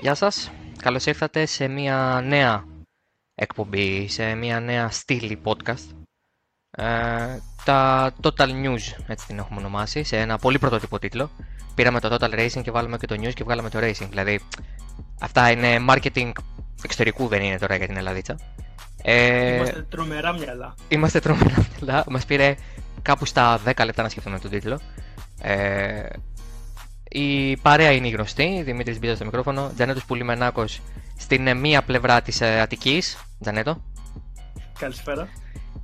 [0.00, 0.50] Γεια σας.
[0.82, 2.64] Καλώς ήρθατε σε μια νέα
[3.34, 5.94] εκπομπή, σε μια νέα στήλη podcast.
[6.70, 11.30] Ε, τα Total News, έτσι την έχουμε ονομάσει, σε ένα πολύ πρωτότυπο τίτλο.
[11.74, 14.06] Πήραμε το Total Racing και βάλαμε και το News και βγάλαμε το Racing.
[14.08, 14.40] Δηλαδή,
[15.20, 16.30] αυτά είναι marketing
[16.84, 18.38] εξωτερικού, δεν είναι τώρα για την Ελλαδίτσα.
[19.02, 20.74] Ε, είμαστε τρομερά μυαλά.
[20.88, 22.04] Είμαστε τρομερά μυαλά.
[22.08, 22.54] Μας πήρε
[23.02, 24.80] κάπου στα 10 λεπτά να σκεφτούμε τον τίτλο.
[25.42, 26.08] Ε,
[27.12, 30.80] η παρέα είναι η γνωστή, Δημήτρης Μπίζας στο μικρόφωνο, Τζανέτος Πουλιμενάκος
[31.18, 33.18] στην μία πλευρά της ε, Αττικής.
[33.40, 33.82] Τζανέτο.
[34.78, 35.28] Καλησπέρα.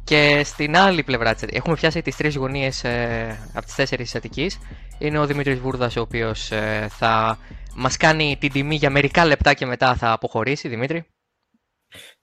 [0.05, 4.15] Και στην άλλη πλευρά της έχουμε πιάσει τις τρεις γωνίες ε, από τις τέσσερις της
[4.15, 4.59] Αττικής.
[4.99, 7.38] Είναι ο Δημήτρης Βούρδας ο οποίος ε, θα
[7.74, 10.69] μας κάνει την τιμή για μερικά λεπτά και μετά θα αποχωρήσει.
[10.69, 11.07] Δημήτρη.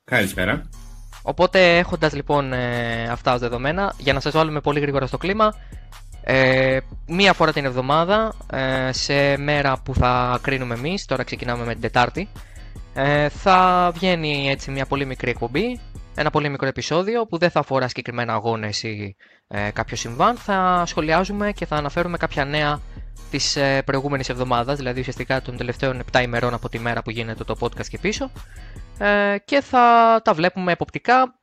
[0.04, 0.70] Καλησπέρα.
[1.22, 5.54] Οπότε έχοντας λοιπόν ε, αυτά ως δεδομένα, για να σας βάλουμε πολύ γρήγορα στο κλίμα,
[6.26, 6.78] ε,
[7.08, 11.82] μία φορά την εβδομάδα, ε, σε μέρα που θα κρίνουμε εμείς, τώρα ξεκινάμε με την
[11.82, 12.30] Τετάρτη,
[12.94, 15.80] ε, θα βγαίνει έτσι μια πολύ μικρή εκπομπή,
[16.16, 19.16] ένα πολύ μικρό επεισόδιο που δεν θα αφορά συγκεκριμένα αγώνες ή
[19.48, 22.80] ε, κάποιο συμβάν, θα σχολιάζουμε και θα αναφέρουμε κάποια νέα
[23.30, 27.44] της ε, προηγούμενης εβδομάδας, δηλαδή ουσιαστικά των τελευταίων 7 ημερών από τη μέρα που γίνεται
[27.44, 28.32] το podcast και πίσω.
[28.98, 31.36] Ε, και θα τα βλέπουμε εποπτικά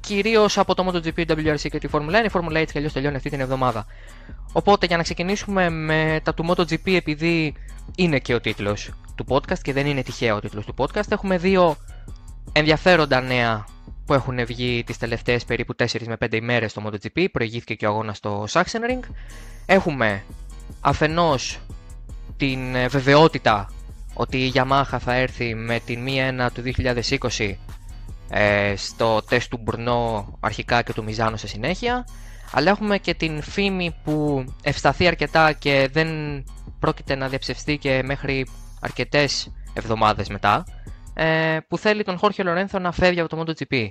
[0.00, 2.24] Κυρίως από το MotoGP, WRC και τη Formula 1.
[2.24, 3.86] Η Formula 1 και αλλιώς τελειώνει αυτή την εβδομάδα.
[4.52, 7.54] Οπότε για να ξεκινήσουμε με τα του MotoGP, επειδή
[7.96, 11.38] είναι και ο τίτλος του podcast και δεν είναι τυχαίο ο τίτλος του podcast, έχουμε
[11.38, 11.76] δύο
[12.52, 13.64] ενδιαφέροντα νέα
[14.06, 17.26] που έχουν βγει τις τελευταίες περίπου 4 με 5 ημέρες στο MotoGP.
[17.32, 19.08] Προηγήθηκε και ο αγώνας στο Sachsenring.
[19.66, 20.22] Έχουμε
[20.80, 21.58] αφενός
[22.36, 23.70] την βεβαιότητα
[24.14, 26.62] ότι η Yamaha θα έρθει με την 1 του
[27.38, 27.54] 2020
[28.28, 32.04] ε, στο τεστ του Μπουρνό αρχικά και του Μιζάνο σε συνέχεια
[32.52, 36.08] αλλά έχουμε και την φήμη που ευσταθεί αρκετά και δεν
[36.78, 38.46] πρόκειται να διαψευστεί και μέχρι
[38.80, 40.64] αρκετές εβδομάδες μετά
[41.14, 43.88] ε, που θέλει τον Χόρχε Λορένθο να φεύγει από το MotoGP.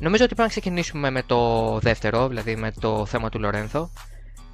[0.00, 3.90] Νομίζω ότι πρέπει να ξεκινήσουμε με το δεύτερο, δηλαδή με το θέμα του Λορένθο.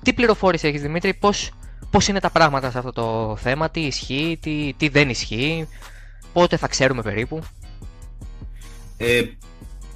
[0.02, 1.50] Τι πληροφόρηση έχεις Δημήτρη, πώς,
[1.90, 5.68] πώς είναι τα πράγματα σε αυτό το θέμα, τι ισχύει, τι, τι δεν ισχύει,
[6.32, 7.42] πότε θα ξέρουμε περίπου;
[9.02, 9.22] Ε,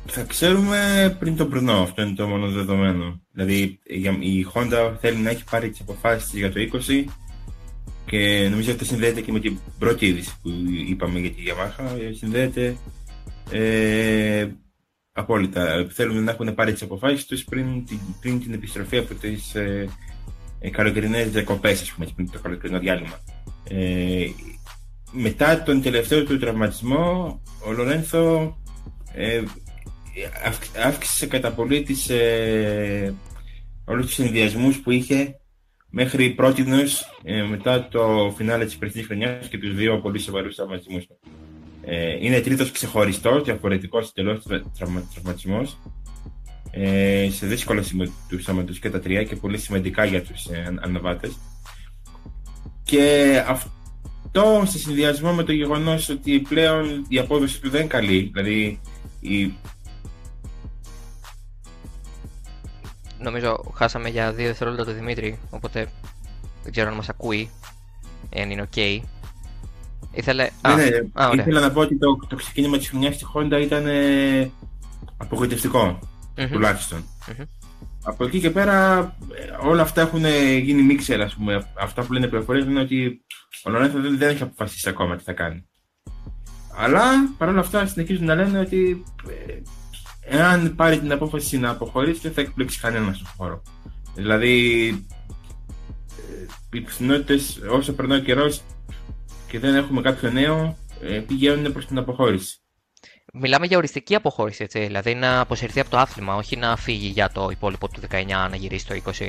[0.07, 3.21] θα ξέρουμε πριν το πρωινό, αυτό είναι το μόνο δεδομένο.
[3.33, 3.79] Δηλαδή
[4.19, 7.05] η Honda θέλει να έχει πάρει τις αποφάσεις για το 20
[8.07, 10.51] και νομίζω ότι συνδέεται και με την πρώτη είδηση που
[10.89, 12.01] είπαμε για τη Yamaha.
[12.01, 12.77] Ε, συνδέεται
[13.51, 14.47] ε,
[15.13, 15.87] απόλυτα.
[15.91, 17.85] Θέλουν να έχουν πάρει τις αποφάσεις τους πριν,
[18.21, 19.89] πριν την επιστροφή από τις ε,
[20.61, 23.21] ε, καλοκαιρινές διακοπές, ας πούμε, πριν το καλοκαιρινό διάλειμμα.
[23.69, 24.27] Ε,
[25.13, 28.57] μετά τον τελευταίο του τραυματισμό, ο Λορένθο
[29.15, 29.43] ε,
[30.85, 33.15] αύξησε κατά πολύ τις, ε,
[33.85, 35.37] όλους τους συνδυασμούς που είχε
[35.91, 36.65] μέχρι πρώτη
[37.23, 41.07] ε, μετά το φινάλε της περσινής χρονιάς και τους δύο πολύ σοβαρούς τραυματισμούς.
[41.85, 44.47] Ε, είναι τρίτος ξεχωριστός, διαφορετικός τελώς
[45.15, 45.79] τραυματισμός
[46.77, 47.83] ε, σε δύσκολα
[48.29, 51.39] του σώματος και τα τρία και πολύ σημαντικά για τους ε, αναβάτες.
[52.83, 58.31] Και αυτό σε συνδυασμό με το γεγονός ότι πλέον η απόδοση του δεν είναι καλή,
[58.35, 58.81] δηλαδή
[59.25, 59.55] η...
[63.19, 65.89] Νομίζω χάσαμε για δύο δευτερόλεπτα τον Δημήτρη, οπότε
[66.63, 67.51] δεν ξέρω αν μας ακούει,
[68.29, 69.01] εάν είναι ok.
[70.13, 70.49] Ήθελε...
[70.69, 73.87] Ναι, ναι, α, ήθελα να πω ότι το, το ξεκίνημα της χρονιάς στη Honda ήταν
[73.87, 74.51] ε,
[75.17, 75.99] απογοητευτικό,
[76.37, 76.49] mm-hmm.
[76.53, 77.05] τουλάχιστον.
[77.27, 77.45] Mm-hmm.
[78.03, 79.17] Από εκεί και πέρα
[79.63, 80.25] όλα αυτά έχουν
[80.59, 81.73] γίνει μίξερ, ας πούμε.
[81.79, 83.25] Αυτά που λένε πληροφορίες είναι ότι
[83.65, 85.69] ο Λορένθο δεν, δεν έχει αποφασίσει ακόμα τι θα κάνει.
[86.77, 87.03] Αλλά
[87.39, 89.61] παρόλα αυτά συνεχίζουν να λένε ότι ε,
[90.37, 93.63] εάν πάρει την απόφαση να αποχωρήσει δεν θα εκπλήξει κανένας στον χώρο.
[94.15, 94.89] Δηλαδή
[96.19, 98.63] ε, οι πιθανότητες όσο περνάει ο καιρός
[99.49, 102.59] και δεν έχουμε κάποιο νέο ε, πηγαίνουν προς την αποχώρηση.
[103.33, 107.31] Μιλάμε για οριστική αποχώρηση, έτσι, δηλαδή να αποσυρθεί από το άθλημα, όχι να φύγει για
[107.31, 109.29] το υπόλοιπο του 19 να γυρίσει το 20.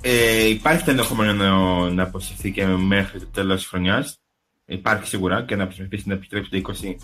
[0.00, 1.50] Ε, υπάρχει το ενδεχόμενο να,
[1.90, 4.23] να αποσυρθεί και μέχρι το τέλος της χρονιάς
[4.66, 6.94] υπάρχει σίγουρα και να προσπαθήσει να επιστρέψει το 20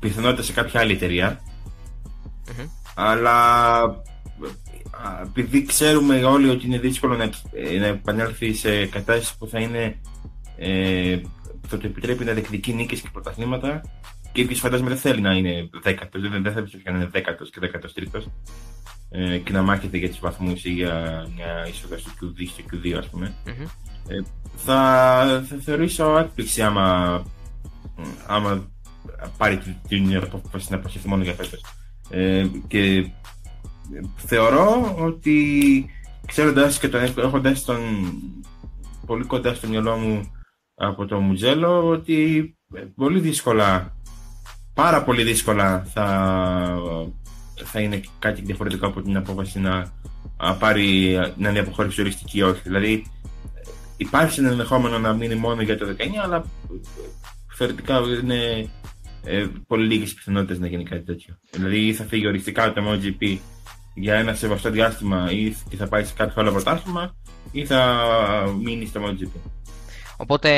[0.00, 0.98] πιθανότητα σε κάποια άλλη
[2.94, 3.82] Αλλά
[5.22, 7.30] επειδή ξέρουμε όλοι ότι είναι δύσκολο να,
[7.78, 10.00] να επανέλθει σε κατάσταση που θα είναι
[10.56, 11.20] ε,
[11.68, 13.82] θα του επιτρέπει να διεκδικεί νίκες και πρωταθλήματα
[14.32, 17.50] και επίσης φαντάζομαι δεν θέλει να είναι δέκατος, δεν, δεν θα πιστεύει να είναι δέκατος
[17.50, 18.28] και δέκατος τρίτος
[19.10, 22.92] ε, και να μάχεται για τους βαθμούς ή για μια είσοδο στο Q2 στο Q2,
[22.92, 23.34] ας πούμε.
[24.08, 24.20] Ε,
[24.56, 27.22] θα, θα θεωρήσω έκπληξη άμα,
[28.26, 28.70] άμα
[29.36, 31.64] πάρει την απόφαση να προσθεθεί μόνο για φέτος.
[32.10, 33.10] Ε, και
[34.16, 35.86] θεωρώ ότι
[36.26, 37.78] ξέροντας και τον έχοντας τον
[39.06, 40.30] πολύ κοντά στο μυαλό μου
[40.74, 42.54] από το Μουτζέλο ότι
[42.96, 43.96] πολύ δύσκολα,
[44.82, 46.06] πάρα πολύ δύσκολα θα,
[47.64, 49.92] θα είναι κάτι διαφορετικό από την απόφαση να,
[50.58, 52.60] πάρει, να είναι αποχώρηση οριστική ή όχι.
[52.62, 53.06] Δηλαδή
[53.96, 56.44] υπάρχει ένα ενδεχόμενο να μείνει μόνο για το 19, αλλά
[57.54, 58.68] θεωρητικά είναι
[59.24, 61.34] ε, πολύ λίγες πιθανότητες να γίνει κάτι τέτοιο.
[61.50, 63.38] Δηλαδή ή θα φύγει οριστικά το MotoGP
[63.94, 67.16] για ένα σεβαστό διάστημα ή θα πάει σε κάποιο άλλο πρωτάθλημα
[67.52, 68.04] ή θα
[68.62, 69.59] μείνει στο MotoGP.
[70.20, 70.50] Οπότε,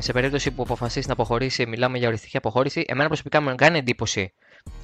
[0.00, 2.84] σε περίπτωση που αποφασίσει να αποχωρήσει, μιλάμε για οριστική αποχώρηση.
[2.88, 4.32] Εμένα προσωπικά μου κάνει εντύπωση.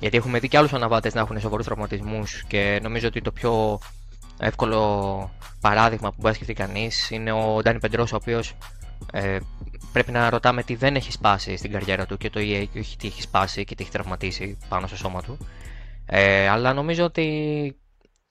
[0.00, 3.78] Γιατί έχουμε δει και άλλους αναβάτες να έχουν σοβαρούς τραυματισμούς και νομίζω ότι το πιο
[4.38, 5.30] εύκολο
[5.60, 8.54] παράδειγμα που μπορεί να σκεφτεί κανείς είναι ο Ντάνι Πεντρός, ο οποίος
[9.12, 9.38] ε,
[9.92, 12.96] πρέπει να ρωτάμε τι δεν έχει σπάσει στην καριέρα του και το EA και όχι
[12.96, 15.38] τι έχει σπάσει και τι έχει τραυματίσει πάνω στο σώμα του.
[16.06, 17.76] Ε, αλλά νομίζω ότι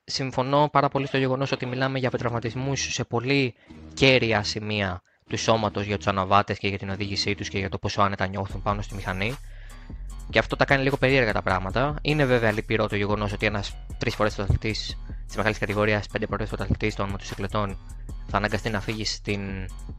[0.03, 3.53] συμφωνώ πάρα πολύ στο γεγονός ότι μιλάμε για τραυματισμούς σε πολύ
[3.93, 7.77] κέρια σημεία του σώματος για τους αναβάτες και για την οδήγησή τους και για το
[7.77, 9.35] πόσο άνετα νιώθουν πάνω στη μηχανή.
[10.29, 11.95] Και αυτό τα κάνει λίγο περίεργα τα πράγματα.
[12.01, 16.47] Είναι βέβαια λυπηρό το γεγονός ότι ένας τρεις φορές πρωταθλητής της μεγάλης κατηγορίας, πέντε φορές
[16.47, 17.77] πρωταθλητής των μοτοσυκλετών,
[18.27, 19.41] θα αναγκαστεί να φύγει στην...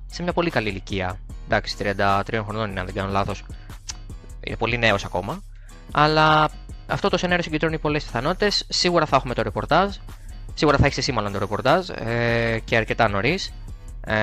[0.07, 1.19] σε μια πολύ καλή ηλικία.
[1.45, 3.45] Εντάξει, 33 χρονών είναι, αν δεν κάνω λάθος.
[4.41, 5.43] Είναι πολύ νέος ακόμα.
[5.93, 6.51] Αλλά
[6.87, 8.65] αυτό το σενάριο συγκεντρώνει πολλές πιθανότητες.
[8.69, 9.97] Σίγουρα θα έχουμε το ρεπορτάζ.
[10.55, 13.53] Σίγουρα θα έχεις εσύ μάλλον το ρεπορτάζ ε, και αρκετά νωρίς.
[14.07, 14.15] Ε,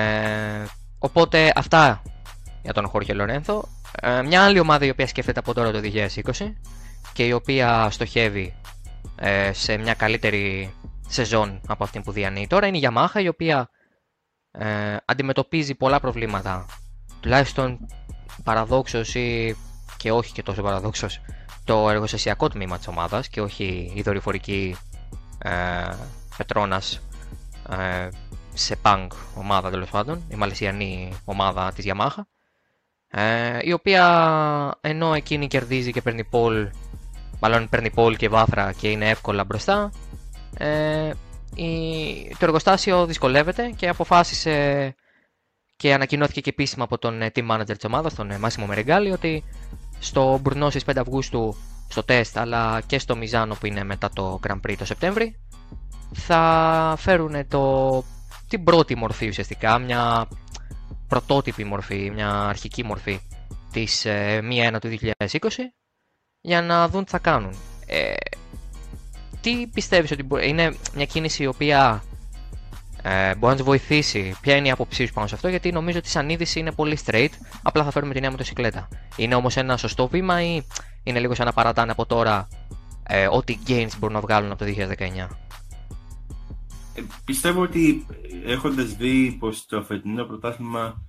[1.04, 2.02] οπότε αυτά
[2.62, 3.68] για τον Χόρχε Λορένθο.
[4.00, 6.52] Ε, μια άλλη ομάδα η οποία σκέφτεται από τώρα το 2020
[7.12, 8.54] και η οποία στοχεύει
[9.16, 10.74] ε, σε μια καλύτερη
[11.08, 13.70] σεζόν από αυτή που διανύει τώρα είναι η Yamaha η οποία
[14.50, 16.66] ε, αντιμετωπίζει πολλά προβλήματα
[17.20, 17.78] τουλάχιστον
[18.44, 19.56] παραδόξως ή
[19.96, 21.20] και όχι και τόσο παραδόξως
[21.64, 24.76] το εργοστασιακό τμήμα της ομάδας και όχι η δορυφορική
[25.38, 25.50] ε,
[26.36, 27.00] Πετρώνας
[27.70, 28.08] ε,
[28.54, 32.22] σε punk ομάδα τέλος πάντων, η μαλαισιανή ομάδα της Yamaha.
[33.08, 36.70] Ε, η οποία ενώ εκείνη κερδίζει και παίρνει πόλ
[37.40, 39.92] μάλλον παίρνει πόλ και βάθρα και είναι εύκολα μπροστά
[40.58, 41.10] ε,
[41.54, 44.94] η, το εργοστάσιο δυσκολεύεται και αποφάσισε
[45.76, 49.44] και ανακοινώθηκε και επίσημα από τον ε, team manager της ομάδας, τον Μάσιμο Μερεγκάλη, ότι
[49.98, 51.56] στο Μπουρνό στις 5 Αυγούστου
[51.88, 55.40] στο τεστ αλλά και στο Μιζάνο που είναι μετά το Grand Prix το Σεπτέμβρη
[56.12, 58.04] θα φέρουν το,
[58.54, 60.28] την πρώτη μορφή ουσιαστικά, μια
[61.08, 63.20] πρωτότυπη μορφή, μια αρχική μορφή
[63.72, 64.40] της ε,
[64.72, 65.38] 1 του 2020
[66.40, 67.54] για να δουν τι θα κάνουν.
[67.86, 68.12] Ε,
[69.40, 72.04] τι πιστεύεις ότι μπορεί, είναι μια κίνηση η οποία
[73.02, 75.98] ε, μπορεί να του βοηθήσει, ποια είναι η άποψή σου πάνω σε αυτό, γιατί νομίζω
[75.98, 77.30] ότι σαν είδηση είναι πολύ straight,
[77.62, 78.88] απλά θα φέρουμε τη νέα μοτοσυκλέτα.
[79.16, 80.62] Είναι όμως ένα σωστό βήμα ή
[81.02, 82.48] είναι λίγο σαν να παρατάνε από τώρα
[83.06, 84.70] ε, ό,τι gains μπορούν να βγάλουν από το
[85.28, 85.43] 2019.
[86.94, 88.06] Ε, πιστεύω ότι
[88.44, 91.04] έχοντας δει πως το φετινό πρωτάθλημα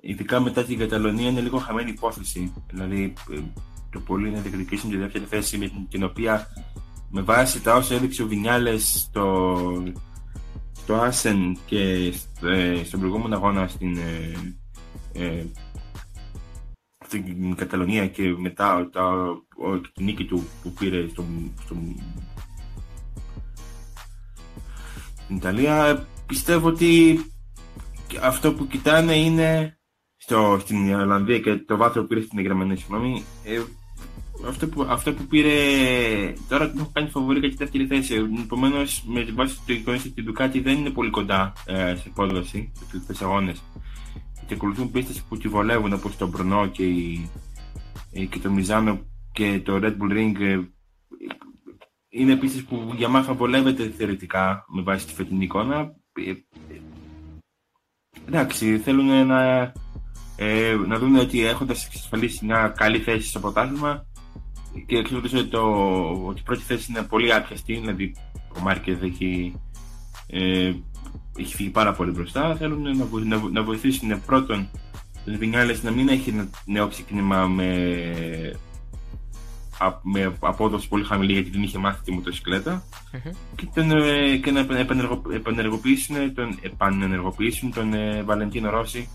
[0.00, 2.52] ειδικά μετά την Καταλωνία είναι λίγο χαμένη υπόθεση.
[2.70, 3.40] Δηλαδή ε,
[3.90, 6.46] το πολύ να διεκδικήσουν τη δεύτερη θέση με την, οποία
[7.10, 9.56] με βάση τα όσα έδειξε ο Βινιάλες στο,
[10.72, 12.12] στο Άσεν και
[12.42, 14.32] ε, στον προηγούμενο αγώνα στην, ε,
[15.12, 15.44] ε,
[17.04, 19.04] στην Καταλωνία και μετά τα,
[19.56, 21.24] ο, την νίκη του που πήρε στο,
[21.64, 21.76] στο,
[25.28, 27.20] στην Ιταλία πιστεύω ότι
[28.22, 29.78] αυτό που κοιτάνε είναι
[30.16, 33.60] στο, στην Ολλανδία και το βάθρο που πήρε στην Γερμανία συγγνώμη ε,
[34.46, 35.52] αυτό που, αυτό που πήρε
[36.48, 38.14] τώρα την έχω κάνει φοβορή για τη δεύτερη θέση.
[38.44, 42.02] Επομένως, με την βάση του εικόνες και την Ducati δεν είναι πολύ κοντά ε, σε
[42.06, 43.54] υπόδοση τους τελευταίου αγώνε.
[44.46, 46.84] Και ακολουθούν πίστες που τη βολεύουν όπως το Μπρονό και,
[48.12, 49.00] ε, και το Μιζάνο
[49.32, 50.64] και το Red Bull Ring.
[52.08, 55.94] Ε, είναι πίστε που η Yamaha βολεύεται θεωρητικά με βάση τη φετινή εικόνα.
[56.12, 56.32] Ε,
[58.26, 59.72] εντάξει, θέλουν να,
[60.36, 64.06] ε, να δουν ότι έχοντας εξασφαλίσει μια καλή θέση στο πρωτάθλημα
[64.86, 65.62] και εξαρτάται ότι, το,
[66.26, 68.14] ότι η πρώτη θέση είναι πολύ άπιαστη, δηλαδή
[68.56, 69.54] ο Μάρκετς έχει,
[70.26, 70.72] ε,
[71.38, 72.56] έχει φύγει πάρα πολύ μπροστά.
[72.56, 74.68] Θέλουν να, να, να βοηθήσουν πρώτον
[75.24, 77.70] τον Βινιάλες να μην έχει ένα νέο ξεκίνημα με,
[80.02, 82.82] με απόδοση πολύ χαμηλή γιατί δεν είχε μάθει τη μοτοσυκλέτα
[83.12, 83.32] mm-hmm.
[83.56, 84.66] και, τον, ε, και να
[85.34, 89.08] επανεργοποιήσουν τον, επανενεργοποιήσουν τον ε, Βαλεντίνο Ρώση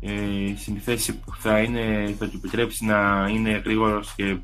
[0.00, 4.36] ε, στην θέση που θα, είναι, θα του επιτρέψει να είναι γρήγορος και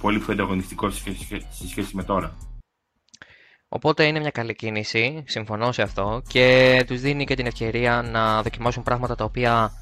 [0.00, 0.96] πολύ πιο ανταγωνιστικός
[1.50, 2.36] σε σχέση με τώρα.
[3.68, 8.42] Οπότε είναι μια καλή κίνηση, συμφωνώ σε αυτό και τους δίνει και την ευκαιρία να
[8.42, 9.72] δοκιμάσουν πράγματα τα οποία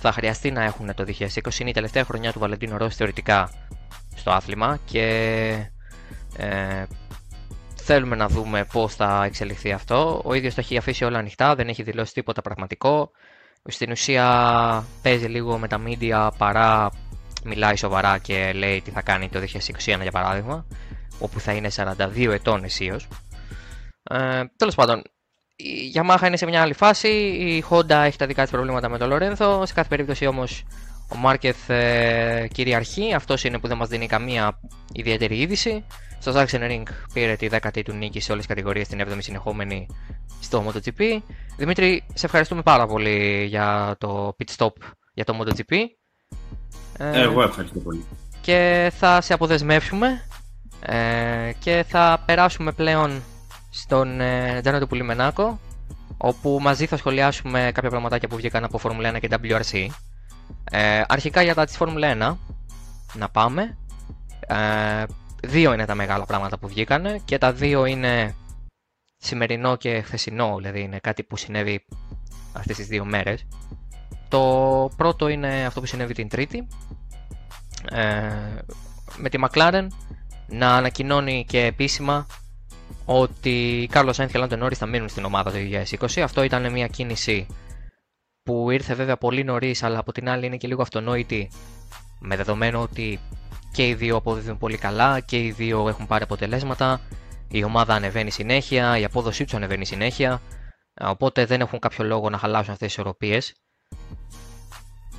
[0.00, 1.58] θα χρειαστεί να έχουν το 2020.
[1.58, 3.50] Είναι η τελευταία χρονιά του Βαλεντίνου Ρώση θεωρητικά
[4.14, 5.06] στο άθλημα και
[6.36, 6.84] ε,
[7.74, 10.22] θέλουμε να δούμε πώς θα εξελιχθεί αυτό.
[10.24, 13.10] Ο ίδιος το έχει αφήσει όλα ανοιχτά, δεν έχει δηλώσει τίποτα πραγματικό.
[13.64, 16.90] στην ουσία παίζει λίγο με τα media παρά
[17.44, 20.66] μιλάει σοβαρά και λέει τι θα κάνει το 2021 για παράδειγμα
[21.18, 23.08] όπου θα είναι 42 ετών αισίως.
[24.02, 25.02] Ε, τέλος πάντων,
[25.62, 28.98] η Yamaha είναι σε μια άλλη φάση, η Honda έχει τα δικά της προβλήματα με
[28.98, 30.64] τον Λορένθο, σε κάθε περίπτωση όμως
[31.12, 34.60] ο Μάρκεθ ε, κυριαρχεί, αυτός είναι που δεν μας δίνει καμία
[34.92, 35.84] ιδιαίτερη είδηση.
[36.18, 39.86] Στο Ring πήρε τη 10η του νίκη σε όλες τις κατηγορίες, την 7η συνεχόμενη
[40.40, 41.18] στο MotoGP.
[41.56, 44.72] Δημήτρη, σε ευχαριστούμε πάρα πολύ για το pit stop
[45.14, 45.76] για το MotoGP.
[46.98, 48.04] Ε, Εγώ ευχαριστώ πολύ.
[48.40, 50.24] Και θα σε αποδεσμεύσουμε
[50.80, 53.22] ε, και θα περάσουμε πλέον
[53.70, 55.60] στον ε, Τζάνο του Πουλιμενάκο
[56.16, 59.86] όπου μαζί θα σχολιάσουμε κάποια πραγματάκια που βγήκαν από Formula 1 και WRC.
[60.70, 62.36] Ε, αρχικά για τα της Formula 1
[63.14, 63.76] να πάμε.
[64.46, 65.04] Ε,
[65.42, 68.34] δύο είναι τα μεγάλα πράγματα που βγήκαν και τα δύο είναι
[69.16, 71.84] σημερινό και χθεσινό, δηλαδή είναι κάτι που συνέβη
[72.52, 73.46] αυτές τις δύο μέρες.
[74.28, 76.66] Το πρώτο είναι αυτό που συνέβη την Τρίτη
[77.90, 78.28] ε,
[79.16, 79.86] με τη McLaren
[80.46, 82.26] να ανακοινώνει και επίσημα
[83.04, 85.56] ότι Κάρλος Σάινθ και Λάντο Νόρις θα μείνουν στην ομάδα του
[86.00, 86.20] 2020.
[86.20, 87.46] Αυτό ήταν μια κίνηση
[88.42, 91.50] που ήρθε βέβαια πολύ νωρίς, αλλά από την άλλη είναι και λίγο αυτονόητη
[92.18, 93.20] με δεδομένο ότι
[93.72, 97.00] και οι δύο αποδίδουν πολύ καλά και οι δύο έχουν πάρει αποτελέσματα.
[97.48, 100.40] Η ομάδα ανεβαίνει συνέχεια, η απόδοσή τους ανεβαίνει συνέχεια.
[101.00, 103.54] Οπότε δεν έχουν κάποιο λόγο να χαλάσουν αυτές τις ισορροπίες.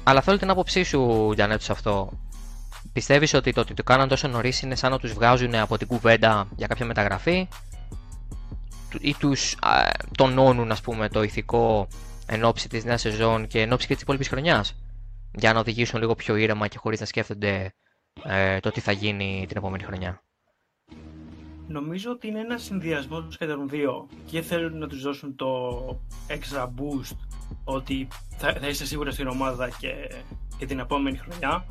[0.04, 2.12] Αλλά θέλω την άποψή σου, Γιάννετ, σε αυτό.
[2.94, 5.88] Πιστεύεις ότι το ότι το κάναν τόσο νωρίς είναι σαν να τους βγάζουν από την
[5.88, 7.48] κουβέντα για κάποια μεταγραφή;
[9.00, 9.56] Ή τους
[10.18, 11.88] τονώνουν, ας πούμε, το ηθικό
[12.26, 14.76] εν ώψη της νέας σεζόν και εν ώψη και της υπόλοιπης χρονιάς;
[15.34, 17.74] Για να οδηγήσουν λίγο πιο ήρεμα και χωρίς να σκέφτονται
[18.24, 20.22] ε, το τι θα γίνει την επόμενη χρονιά.
[21.68, 24.08] Νομίζω ότι είναι ένας συνδυασμός του των δύο.
[24.26, 25.78] Και θέλουν να τους δώσουν το
[26.28, 27.16] extra boost
[27.64, 28.08] ότι
[28.38, 29.94] θα, θα είστε σίγουρα στην ομάδα και,
[30.58, 31.66] και την επόμενη χρονιά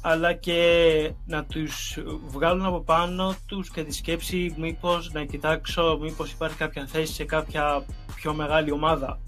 [0.00, 6.32] αλλά και να τους βγάλουν από πάνω τους και τη σκέψη μήπως να κοιτάξω μήπως
[6.32, 9.18] υπάρχει κάποια θέση σε κάποια πιο μεγάλη ομάδα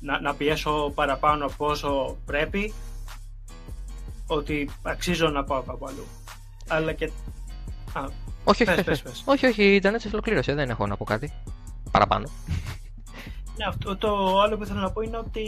[0.00, 2.72] να, να πιέσω παραπάνω από όσο πρέπει
[4.26, 6.06] ότι αξίζω να πάω κάπου αλλού
[6.68, 7.10] αλλά και
[7.92, 8.04] Α,
[8.44, 9.22] όχι, πες, όχι, πες, πες.
[9.26, 11.32] όχι, όχι, ήταν έτσι ολοκλήρωσε, δεν έχω να πω κάτι
[11.90, 12.28] παραπάνω.
[13.56, 15.44] Ναι, αυτό το άλλο που ήθελα να πω είναι ότι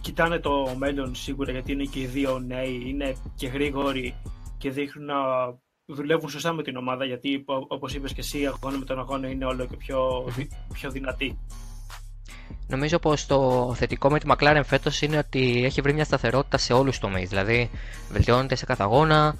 [0.00, 4.14] κοιτάνε το μέλλον σίγουρα γιατί είναι και οι δύο νέοι, είναι και γρήγοροι
[4.58, 5.14] και δείχνουν να
[5.84, 9.44] δουλεύουν σωστά με την ομάδα γιατί όπως είπες και εσύ αγώνα με τον αγώνα είναι
[9.44, 10.24] όλο και πιο,
[10.72, 11.38] πιο δυνατή.
[12.66, 16.72] Νομίζω πως το θετικό με τη McLaren φέτος είναι ότι έχει βρει μια σταθερότητα σε
[16.72, 17.28] όλους τους τομείς.
[17.28, 17.70] Δηλαδή,
[18.10, 19.36] βελτιώνεται σε κάθε αγώνα,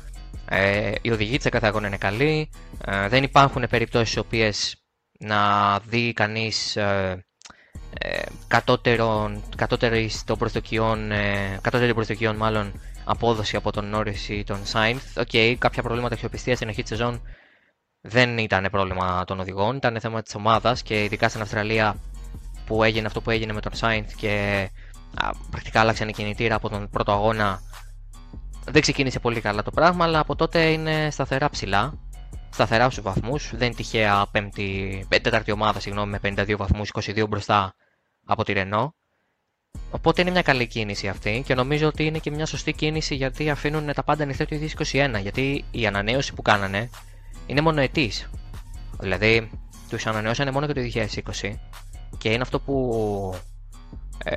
[0.49, 2.50] ε, οι οδηγοί σε κάθε αγώνα είναι καλοί,
[2.85, 4.85] ε, δεν υπάρχουν περιπτώσεις στις οποίες
[5.19, 7.25] να δει κανείς ε, ε,
[8.49, 12.73] κατώτερων, κατώτερη των προσδοκιών, ε, κατώτερη προσδοκιών μάλλον
[13.04, 15.00] απόδοση από τον Norris ή τον Sainz.
[15.16, 17.21] OK, okay, κάποια προβλήματα αξιοπιστίας στην αρχή της σεζόν
[18.00, 21.97] δεν ήταν πρόβλημα των οδηγών, ήταν θέμα της ομάδας και ειδικά στην Αυστραλία
[22.66, 24.69] που έγινε αυτό που έγινε με τον Sainz και
[25.14, 27.61] α, πρακτικά άλλαξαν η κινητήρα από τον πρώτο αγώνα.
[28.64, 31.99] Δεν ξεκίνησε πολύ καλά το πράγμα, αλλά από τότε είναι σταθερά ψηλά
[32.50, 33.50] σταθερά στους βαθμούς.
[33.54, 37.75] Δεν είναι τυχαία πέμπτη, τέταρτη ομάδα συγγνώμη, με 52 βαθμούς, 22 μπροστά
[38.25, 38.95] από τη Ρενό.
[39.91, 43.50] Οπότε είναι μια καλή κίνηση αυτή και νομίζω ότι είναι και μια σωστή κίνηση γιατί
[43.50, 45.21] αφήνουν τα πάντα ανοιχτά το 2021.
[45.23, 46.91] Γιατί η ανανέωση που κάνανε
[47.47, 48.12] είναι μονοετή.
[49.00, 49.50] Δηλαδή,
[49.89, 50.81] τους ανανεώσανε μόνο και το
[51.43, 51.55] 2020
[52.19, 53.35] και είναι αυτό που
[54.25, 54.37] ε,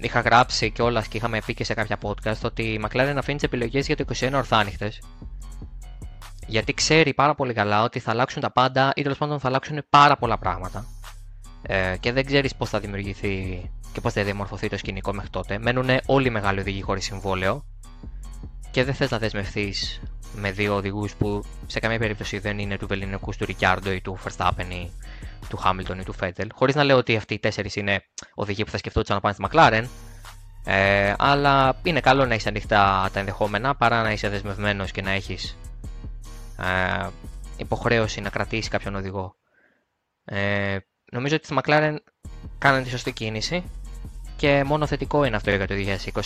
[0.00, 3.44] είχα γράψει κιόλας και είχαμε πει και σε κάποια podcast ότι η McLaren αφήνει τις
[3.44, 4.92] επιλογές για το 2021 ορθάνυχτε
[6.50, 9.82] γιατί ξέρει πάρα πολύ καλά ότι θα αλλάξουν τα πάντα ή τέλος πάντων θα αλλάξουν
[9.90, 10.86] πάρα πολλά πράγματα.
[11.62, 15.58] Ε, και δεν ξέρεις πώς θα δημιουργηθεί και πώς θα διαμορφωθεί το σκηνικό μέχρι τότε.
[15.58, 17.64] Μένουν όλοι οι μεγάλοι οδηγοί χωρίς συμβόλαιο
[18.70, 19.74] και δεν θες να δεσμευτεί
[20.34, 24.18] με δύο οδηγούς που σε καμία περίπτωση δεν είναι του Βεληνικού, του Ρικιάρντο ή του
[24.24, 24.90] Verstappen ή
[25.48, 26.48] του Χάμιλτον ή του Φέτελ.
[26.54, 29.44] Χωρίς να λέω ότι αυτοί οι τέσσερις είναι οδηγοί που θα σκεφτόντουσαν να πάνε στη
[29.48, 29.84] McLaren.
[30.64, 35.10] Ε, αλλά είναι καλό να έχεις ανοιχτά τα ενδεχόμενα παρά να είσαι δεσμευμένος και να
[35.10, 35.56] έχεις
[36.58, 37.06] ε,
[37.56, 39.36] υποχρέωση να κρατήσεις κάποιον οδηγό.
[40.24, 40.76] Ε,
[41.10, 41.96] νομίζω ότι στη McLaren
[42.58, 43.64] κάνανε τη σωστή κίνηση
[44.36, 45.74] και μόνο θετικό είναι αυτό για το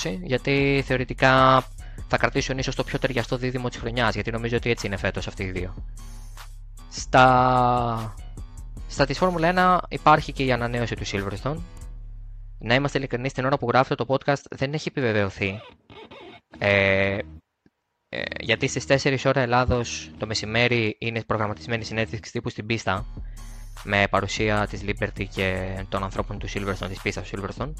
[0.04, 1.64] 2020 γιατί θεωρητικά
[2.08, 5.26] θα κρατήσουν ίσως το πιο ταιριαστό δίδυμο της χρονιάς γιατί νομίζω ότι έτσι είναι φέτος
[5.26, 5.74] αυτοί οι δύο.
[6.90, 8.14] Στα,
[8.88, 11.56] στα της Φόρμουλα 1 υπάρχει και η ανανέωση του Silverstone.
[12.58, 15.60] Να είμαστε ειλικρινείς, την ώρα που γράφετε το podcast δεν έχει επιβεβαιωθεί.
[16.58, 17.18] Ε,
[18.08, 23.06] ε, γιατί στις 4 ώρα Ελλάδος το μεσημέρι είναι προγραμματισμένη συνέντευξη τύπου στην πίστα
[23.82, 27.72] με παρουσία της Liberty και των ανθρώπων του Silverstone, της πίστας του Silverstone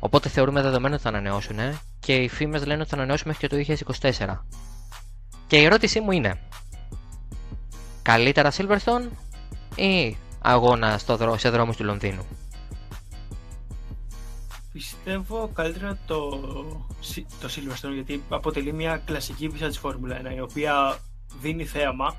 [0.00, 1.56] Οπότε θεωρούμε δεδομένο ότι θα ανανεώσουν
[2.00, 3.76] και οι φήμες λένε ότι θα ανανεώσουν μέχρι και το
[4.18, 4.36] 2024.
[5.46, 6.40] Και η ερώτησή μου είναι,
[8.02, 9.08] καλύτερα Silverstone
[9.74, 12.26] ή αγώνα στο δρό, σε δρόμους του Λονδίνου;
[14.72, 16.30] Πιστεύω καλύτερα το,
[17.40, 20.98] το Silverstone γιατί αποτελεί μια κλασική πίστα της Φόρμουλα 1 η οποία
[21.40, 22.16] δίνει θέαμα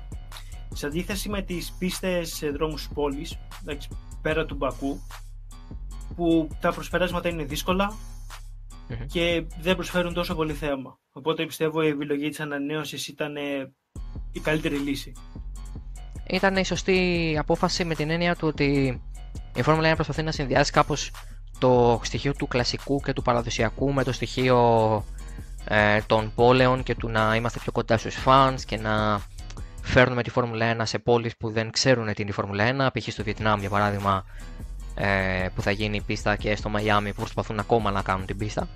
[0.74, 3.38] σε αντίθεση με τις πίστες σε δρόμους πόλης
[4.22, 5.00] πέρα του Μπακού
[6.16, 7.46] που τα προσπεράσματα είναι
[9.06, 10.98] και δεν προσφέρουν τόσο πολύ θέαμα.
[11.12, 13.34] Οπότε πιστεύω η επιλογή της ανανέωσης ήταν
[14.32, 15.12] η καλύτερη λύση.
[16.26, 19.00] Ήταν η σωστή απόφαση με την έννοια του ότι
[19.54, 21.10] η Φόρμουλα 1 προσπαθεί να συνδυάσει κάπως
[21.58, 25.04] το στοιχείο του κλασικού και του παραδοσιακού με το στοιχείο
[25.64, 29.20] ε, των πόλεων και του να είμαστε πιο κοντά στους fans και να
[29.82, 33.12] φέρνουμε τη Φόρμουλα 1 σε πόλεις που δεν ξέρουν τι είναι η Φόρμουλα 1, π.χ.
[33.12, 34.24] στο Βιετνάμ για παράδειγμα
[34.94, 38.36] ε, που θα γίνει η πίστα και στο Μαϊάμι που προσπαθούν ακόμα να κάνουν την
[38.36, 38.68] πίστα.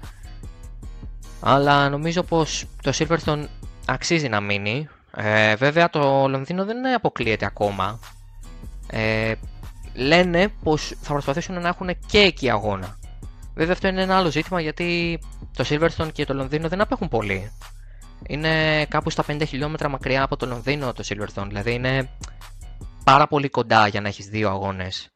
[1.41, 3.45] Αλλά νομίζω πως το Silverstone
[3.87, 4.89] αξίζει να μείνει.
[5.17, 7.99] Ε, βέβαια το Λονδίνο δεν αποκλείεται ακόμα.
[8.91, 9.33] Ε,
[9.95, 12.99] λένε πως θα προσπαθήσουν να έχουν και εκεί αγώνα.
[13.55, 15.19] Βέβαια αυτό είναι ένα άλλο ζήτημα γιατί
[15.57, 17.51] το Silverstone και το Λονδίνο δεν απέχουν πολύ.
[18.27, 22.09] Είναι κάπου στα 50 χιλιόμετρα μακριά από το Λονδίνο το Silverstone, δηλαδή είναι
[23.05, 25.09] πάρα πολύ κοντά για να έχεις δύο αγώνες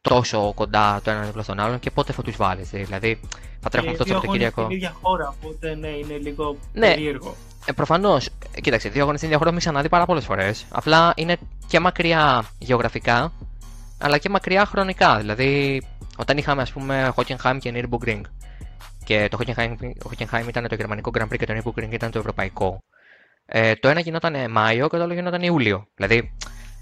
[0.00, 2.70] τόσο κοντά το ένα δίπλα στον άλλον και πότε θα τους βάλεις.
[2.70, 3.20] Δηλαδή
[3.60, 4.62] θα τρέχουν αυτό το Σαββατοκύριακο.
[4.62, 6.88] Είναι ίδια χώρα, οπότε ναι, είναι λίγο ναι.
[6.88, 7.34] περίεργο.
[7.64, 8.28] Ε, Προφανώς.
[8.60, 10.64] Κοίταξε, δύο αγώνες στην ίδια χώρα έχουμε ξαναδεί πάρα πολλές φορές.
[10.70, 13.32] Απλά είναι και μακριά γεωγραφικά,
[13.98, 15.18] αλλά και μακριά χρονικά.
[15.18, 15.82] Δηλαδή,
[16.16, 18.20] όταν είχαμε ας πούμε Hockenheim και Nürburgring
[19.06, 22.84] και το Hockenheim, ήταν το γερμανικό Grand Prix και το Nürburgring ήταν το ευρωπαϊκό.
[23.46, 25.88] Ε, το ένα γινόταν Μάιο και το άλλο γινόταν Ιούλιο.
[25.94, 26.32] Δηλαδή,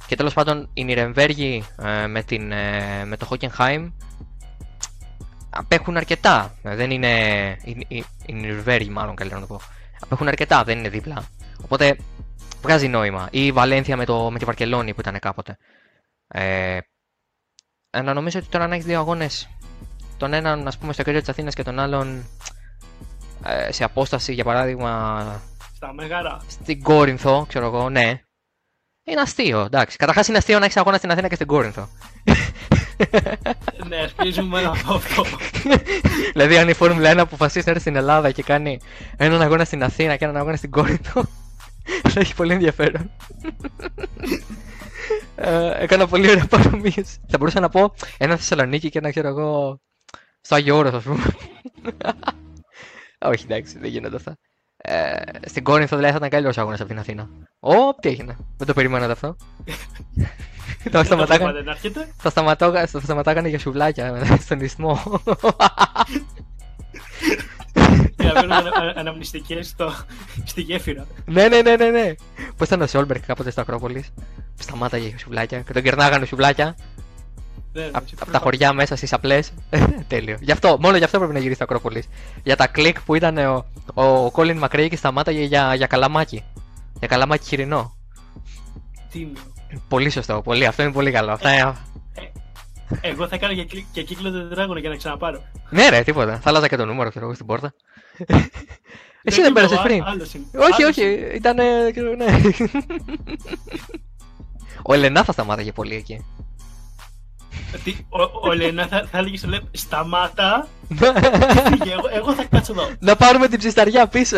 [0.07, 3.93] και τέλος πάντων η Νιρεμβέργη ε, με, την, ε, με το Hockenheim
[5.51, 6.55] απέχουν αρκετά.
[6.63, 7.11] Δεν είναι.
[7.65, 9.61] Η, η, η Νιρεμβέργη, μάλλον καλύτερα να το πω.
[10.01, 11.25] Απέχουν αρκετά, δεν είναι δίπλα.
[11.63, 11.97] Οπότε
[12.63, 13.29] βγάζει νόημα.
[13.31, 15.59] Ή η Βαλένθια με, το, με τη Βαρκελόνη που ήταν κάποτε.
[16.29, 16.79] Ε,
[17.91, 19.49] αλλά νομίζω ότι τώρα να έχεις δύο αγώνες,
[20.25, 22.25] τον έναν ας πούμε στο κέντρο της Αθήνας και τον άλλον
[23.45, 25.43] ε, σε απόσταση για παράδειγμα.
[25.75, 26.41] Στα Μεγάρα.
[26.49, 28.21] Στην Κόρινθο, ξέρω εγώ, ναι.
[29.05, 29.97] Είναι αστείο, εντάξει.
[29.97, 31.89] Καταρχάς είναι αστείο να έχεις αγώνα στην Αθήνα και στην Κόρινθο.
[33.89, 35.25] ναι, αρχίζουμε από αυτό.
[36.33, 38.81] δηλαδή, αν η Φόρμουλα 1 αποφασίσει να έρθει στην Ελλάδα και κάνει
[39.17, 41.25] έναν αγώνα στην Αθήνα και έναν αγώνα στην Κόρινθο,
[42.09, 43.11] θα έχει πολύ ενδιαφέρον.
[45.37, 47.03] ε, έκανα πολύ ωραία παρομοίε.
[47.29, 49.81] Θα μπορούσα να πω ένα Θεσσαλονίκη και ένα ξέρω εγώ.
[50.45, 51.25] Στο Άγιο Όρος, ας πούμε.
[53.19, 54.37] Όχι, εντάξει, δεν γίνονται αυτά.
[54.77, 57.29] Ε, στην Κόρινθο δηλαδή θα ήταν καλύτερος αγώνας από την Αθήνα.
[57.61, 58.37] Ω, τι έγινε.
[58.57, 59.37] Δεν το περιμένατε αυτό.
[60.91, 61.05] θα
[62.31, 62.87] σταματάγανε.
[62.87, 65.21] Θα σταματάγανε για σουβλάκια στον ισθμό.
[68.19, 69.75] Για να βγαίνουν αναμνηστικές
[70.45, 71.07] στη γέφυρα.
[71.25, 71.91] Ναι, ναι, ναι, ναι.
[71.91, 72.15] ναι.
[72.57, 74.13] Πώς ήταν ο Σόλμπεργκ κάποτε στο Ακρόπολης;
[74.59, 76.77] Σταμάταγε για σουβλάκια και τον κερνάγανε σουβλάκια.
[77.75, 79.53] Ναι, από τα χωριά μέσα στις απλές.
[80.09, 80.39] Τέλειο.
[80.41, 82.09] Γι' αυτό, μόνο γι' αυτό πρέπει να γυρίσει το Ακρόπολης.
[82.43, 86.45] Για τα κλικ που ήταν ο, ο Κόλιν Μακρέι και σταμάταγε για, για καλαμάκι.
[86.99, 87.97] Για καλαμάκι χοιρινό.
[89.11, 89.41] Τίμιο.
[89.89, 90.67] Πολύ σωστό, πολύ.
[90.67, 91.33] Αυτό είναι πολύ καλό.
[91.33, 91.75] Αυτά, ε,
[92.15, 95.43] ε, εγώ θα κάνω και, και κύκλο τετράγωνο για να ξαναπάρω.
[95.71, 96.41] Ναι, ρε, τίποτα.
[96.41, 97.75] Θα άλλαζα και το νούμερο, ξέρω εγώ στην πόρτα.
[99.23, 100.03] Εσύ δεν πέρασες πριν.
[100.71, 101.03] Όχι, όχι,
[101.35, 101.57] ήταν.
[102.17, 102.27] Ναι.
[104.87, 106.25] Ο Ελενά θα σταμάταγε πολύ εκεί.
[108.09, 110.69] Ο, ο Ελένα θα, θα έλεγε στο λεπτό Σταμάτα.
[111.93, 112.91] εγώ, εγώ θα κάτσω εδώ.
[112.99, 114.37] Να πάρουμε την ψισταριά πίσω.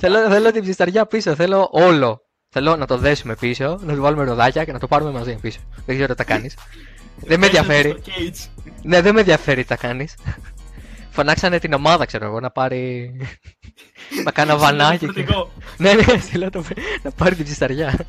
[0.00, 1.34] θέλω, θέλω την ψισταριά πίσω.
[1.34, 2.22] Θέλω όλο.
[2.50, 5.58] Θέλω να το δέσουμε πίσω, να του βάλουμε ροδάκια και να το πάρουμε μαζί πίσω.
[5.86, 6.56] Δεν ξέρω τι θα κάνεις.
[7.20, 8.02] δεν με ενδιαφέρει.
[8.82, 10.14] ναι, δεν με ενδιαφέρει τι θα κάνεις.
[11.10, 13.12] Φωνάξανε την ομάδα, ξέρω εγώ, να πάρει.
[14.24, 15.06] να κάνω βανάκι.
[15.76, 16.48] ναι, ναι,
[17.02, 18.06] να πάρει την ψισταριά.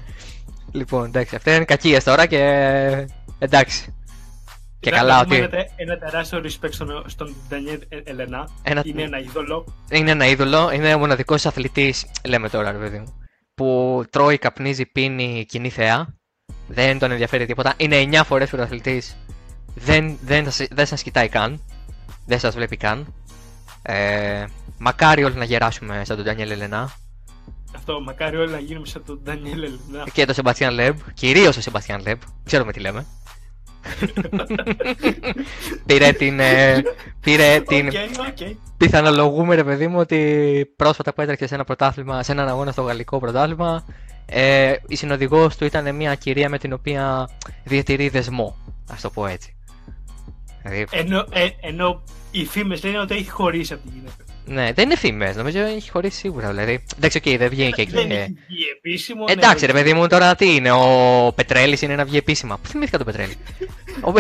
[0.72, 2.38] Λοιπόν, εντάξει, αυτά είναι κακίες τώρα και.
[3.40, 3.94] Εντάξει.
[4.80, 5.36] Και καλά ότι.
[5.76, 8.50] Ένα τεράστιο respect στον, στον Ντανιέλ Ελενά.
[8.84, 9.66] Είναι ένα είδωλο.
[9.90, 13.20] Είναι ένα είδωλο, είναι ο μοναδικός αθλητής, λέμε τώρα, ρε παιδί μου.
[13.56, 16.14] Που τρώει, καπνίζει, πίνει κοινή θεά.
[16.68, 17.74] Δεν τον ενδιαφέρει τίποτα.
[17.78, 19.18] Είναι 9 φορές πρωταθλητής.
[19.76, 21.64] Δεν, δεν, δεν σας κοιτάει καν.
[22.26, 23.14] Δεν σας βλέπει καν.
[23.82, 24.46] Ε,
[24.78, 26.92] μακάρι όλοι να γεράσουμε σαν τον Ντανιέλ Ελενά.
[27.90, 30.08] Αυτό, μακάρι όλοι να γίνουμε σαν τον Ντανιέλ Ελενά.
[30.14, 30.98] Και τον Σεμπαστιάν Λεμπ.
[31.14, 32.20] Κυρίως ο Σεμπαστιάν Λεμπ.
[32.44, 33.06] Ξέρουμε τι λέμε.
[35.86, 36.40] πήρε την.
[36.40, 36.82] Ε,
[37.20, 37.90] πήρε την.
[37.92, 38.56] Okay, okay.
[38.78, 42.82] Πιθανολογούμε, ρε παιδί μου, ότι πρόσφατα που έτρεξε σε ένα πρωτάθλημα, σε έναν αγώνα στο
[42.82, 43.86] γαλλικό πρωτάθλημα,
[44.26, 47.30] ε, η συνοδηγός του ήταν μια κυρία με την οποία
[47.64, 48.58] διατηρεί δεσμό.
[48.92, 49.56] Ας το πω έτσι.
[50.64, 54.16] Δηλαδή, Ενώ, ε, ενώ οι φήμες λένε ότι έχει χωρίσει από τη γυναίκα.
[54.50, 55.36] Ναι, δεν είναι φήμες.
[55.36, 56.48] Νομίζω έχει χωρίσει σίγουρα.
[56.50, 56.84] Δηλαδή.
[56.98, 57.92] Εντάξει, οκ, δεν βγήκε και.
[57.92, 59.24] Δεν έχει βγει επίσημο.
[59.26, 60.72] ναι, Εντάξει, ρε δεν- παιδί μου, τώρα τι είναι.
[60.72, 62.58] Ο Πετρέλης είναι να βγει επίσημα.
[62.58, 63.36] Πού θυμήθηκα τον Πετρέλη;
[64.08, 64.12] ο...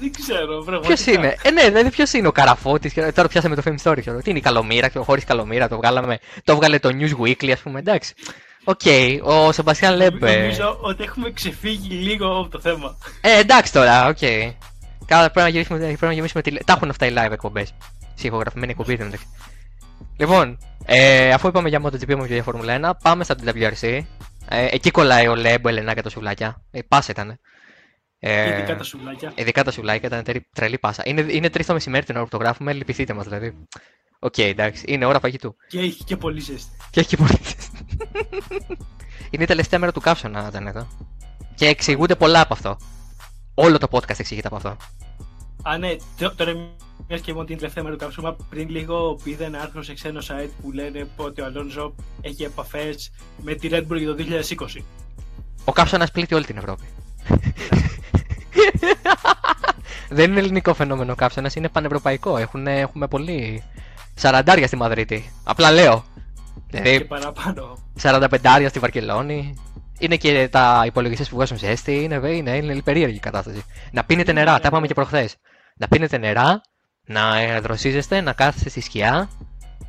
[0.00, 0.94] Δεν ξέρω, πραγματικά.
[1.02, 2.94] Ποιο είναι; Ε, ναι, δηλαδή ποιος είναι ο Καραφώτης.
[3.14, 3.96] Τώρα πιάσαμε το Fame Story.
[4.00, 4.18] Ξέρω.
[4.22, 5.68] Τι είναι η Καλομήρα, χωρίς Καλομήρα.
[5.68, 7.78] Το, βγάλαμε, το βγάλε το News Weekly, ας πούμε.
[7.78, 8.14] Εντάξει.
[8.64, 8.80] Οκ,
[9.22, 10.36] ο Σεμπαστιάν Λεμπ.
[10.40, 12.98] Νομίζω ότι έχουμε ξεφύγει λίγο από το θέμα.
[13.20, 14.18] Ε, εντάξει τώρα, οκ.
[15.06, 16.64] Καλά, πρέπει να γυρίσουμε, πρέπει να γεμίσουμε τη...
[16.64, 17.74] Τα έχουν αυτά οι live εκπομπές.
[18.22, 19.26] Σε ηχογραφημένη εκπομπή δεν εντάξει.
[20.16, 24.00] Λοιπόν, ε, αφού είπαμε για MotoGP όμως και για Φόρμουλα 1, πάμε στα WRC.
[24.48, 26.62] Ε, εκεί κολλάει ο Λεμπ, ο Ελενά και τα σουβλάκια.
[26.70, 27.38] Ε, πάσα ήταν.
[28.18, 29.32] Ε, Ειδικά τα σουβλάκια.
[29.34, 31.02] Ειδικά τα σουβλάκια ήταν τρελή, τρελή πάσα.
[31.06, 33.66] Είναι, είναι 3 το μεσημέρι την ώρα που το γράφουμε, λυπηθείτε μας δηλαδή.
[34.18, 35.56] Οκ, εντάξει, είναι ώρα φαγητού.
[35.68, 36.76] Και έχει και πολύ ζέστη.
[36.90, 37.38] Και έχει και πολύ.
[39.30, 40.88] είναι η τελευταία μέρα του καύσωνα ήταν εδώ.
[41.54, 42.76] Και εξηγούνται πολλά από αυτό.
[43.54, 44.76] Όλο το podcast εξηγείται από αυτό.
[45.62, 46.52] Α, ναι, τ- τώρα
[47.08, 50.20] μιας και μόνο την τελευταία μέρα του καύσωνα, πριν λίγο είδα ένα άρθρο σε ξένο
[50.20, 54.16] site που λένε ότι ο Αλόνζο έχει επαφές με τη Red Bull για το
[54.78, 54.82] 2020.
[55.64, 56.84] Ο καύσωνα πλήττει όλη την Ευρώπη.
[60.08, 62.36] Δεν είναι ελληνικό φαινόμενο ο κάψωνα, είναι πανευρωπαϊκό.
[62.36, 63.62] Έχουν, έχουμε πολύ.
[64.14, 65.32] Σαραντάρια στη Μαδρίτη.
[65.44, 66.04] Απλά λέω.
[66.70, 67.78] Και Δηλαδή, παραπάνω.
[68.02, 69.54] 45 στη Βαρκελόνη.
[69.98, 72.02] Είναι και τα υπολογιστές που βγάζουν ζέστη.
[72.02, 73.64] Είναι, είναι, είναι περίεργη η κατάσταση.
[73.92, 75.36] Να πίνετε νερά, τα είπαμε και προχθές.
[75.82, 76.62] Να πίνετε νερά,
[77.04, 79.28] να ε, δροσίζεστε, να κάθεστε στη σκιά.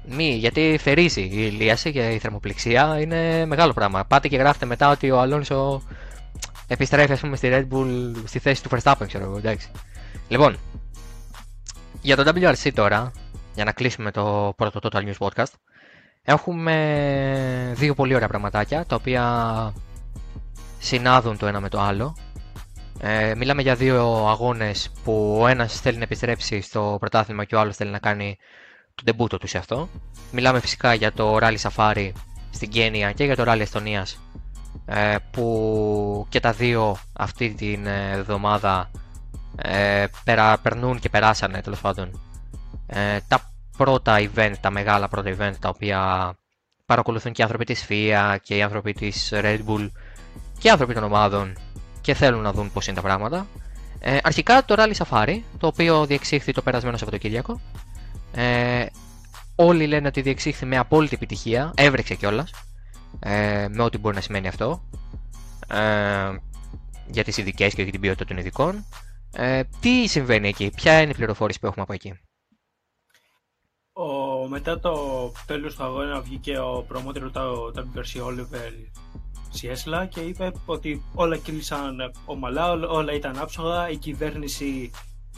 [0.06, 4.06] Μη, γιατί θερίζει η ηλίαση και η θερμοπληξία είναι μεγάλο πράγμα.
[4.06, 5.82] Πάτε και γράφετε μετά ότι ο Αλόνσο
[6.68, 9.72] επιστρέφει, ας πούμε, στη Red Bull στη θέση του Verstappen, ξέρω εγώ, εντάξει.
[10.28, 10.58] Λοιπόν,
[12.02, 13.12] για το WRC τώρα,
[13.56, 15.54] για να κλείσουμε το πρώτο Total News Podcast,
[16.24, 19.74] έχουμε δύο πολύ ωραία πραγματάκια, τα οποία
[20.80, 22.16] συνάδουν το ένα με το άλλο.
[23.00, 27.60] Ε, μιλάμε για δύο αγώνες που ο ένας θέλει να επιστρέψει στο πρωτάθλημα και ο
[27.60, 28.38] άλλος θέλει να κάνει
[28.96, 29.90] τον τεμπούτο του σε αυτό.
[30.32, 32.12] Μιλάμε φυσικά για το Rally Safari
[32.52, 34.20] στην Κένια και για το Rally Εστονίας
[34.86, 38.92] ε, που και τα δύο αυτή την ε, εβδομάδα
[39.56, 42.22] ε, περα, περνούν και περάσανε τέλος πάντων
[42.88, 46.34] ε, τα πρώτα event, τα μεγάλα πρώτα event τα οποία
[46.86, 49.90] παρακολουθούν και οι άνθρωποι της FIA και οι άνθρωποι της Red Bull
[50.60, 51.58] και οι άνθρωποι των ομάδων
[52.04, 53.48] και θέλουν να δουν πώς είναι τα πράγματα.
[54.00, 57.62] Ε, αρχικά το Rally Safari, το οποίο διεξήχθη το περασμένο Σαββατοκύριακο.
[58.32, 58.86] Ε,
[59.56, 62.52] όλοι λένε ότι διεξήχθη με απόλυτη επιτυχία, έβρεξε κιόλας.
[63.20, 64.84] Ε, με ό,τι μπορεί να σημαίνει αυτό.
[65.68, 66.38] Ε,
[67.08, 68.86] για τις ειδικές και για την ποιότητα των ειδικών.
[69.32, 72.20] Ε, τι συμβαίνει εκεί, ποια είναι η πληροφόρηση που έχουμε από εκεί;
[73.94, 74.96] Ο, μετά το
[75.46, 78.72] τέλος του αγώνα βγήκε ο προμότερ του WRC Oliver
[79.54, 84.92] Σιέσλα και είπε ότι όλα κύλησαν ομαλά, όλα- όλα ήταν άψογα, η κυβέρνηση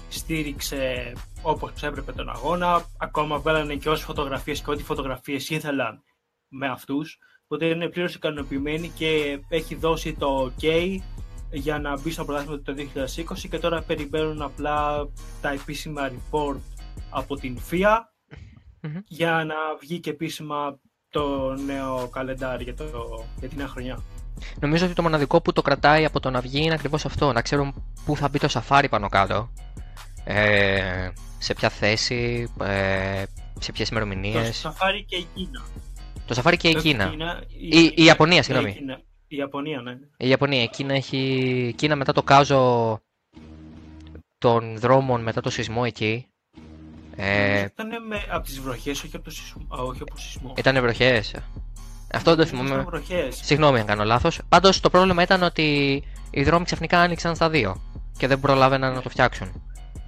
[0.10, 6.04] στήριξε όπως έπρεπε τον αγώνα, ακόμα βγάλανε και όσες φωτογραφίες και ό,τι φωτογραφίες ήθελαν
[6.47, 10.97] με αυτούς, οπότε είναι πλήρως ικανοποιημένοι και έχει δώσει το OK
[11.51, 15.08] για να μπει στο πρωτάθλημα το 2020 και τώρα περιμένουν απλά
[15.41, 16.58] τα επίσημα report
[17.10, 17.97] από την FIA
[18.82, 18.97] Μμμ.
[19.08, 20.80] για να βγει και επίσημα
[21.19, 22.86] το νέο καλεντάρι για, το,
[23.39, 24.04] για την νέα χρονιά.
[24.60, 27.41] Νομίζω ότι το μοναδικό που το κρατάει από το να βγει είναι ακριβώς αυτό, να
[27.41, 29.49] ξέρουν πού θα μπει το σαφάρι πάνω κάτω.
[30.23, 33.23] Ε, σε ποια θέση, ε,
[33.60, 34.58] σε ποιες Το ημερομηνίες.
[34.58, 35.65] Σαφάρι και η Κίνα.
[36.25, 37.13] Το σαφάρι και η Το Κίνα.
[37.47, 38.69] η, Η- η Ιαπωνία, ναι, συγγνώμη.
[38.69, 39.01] Η, Κίνα.
[39.28, 39.91] η Ιαπωνία, ναι.
[40.17, 41.17] Η Ιαπωνία, η Κίνα έχει.
[41.67, 42.99] η Κίνα μετά το κάζο
[44.38, 46.28] των δρόμων, μετά το σεισμό εκεί.
[47.17, 49.67] Ε, Ήταν με, από τις βροχές, όχι από το σεισμό.
[49.75, 50.54] Α, όχι από το σεισμό.
[50.58, 51.34] ήταν βροχές.
[52.13, 52.84] Αυτό δεν το Ήταν θυμάμαι.
[52.84, 53.39] βροχές.
[53.43, 54.39] Συγγνώμη αν κάνω λάθος.
[54.49, 55.63] Πάντως το πρόβλημα ήταν ότι
[56.30, 57.82] οι δρόμοι ξαφνικά άνοιξαν στα δύο
[58.17, 59.62] και δεν προλάβαιναν να το φτιάξουν.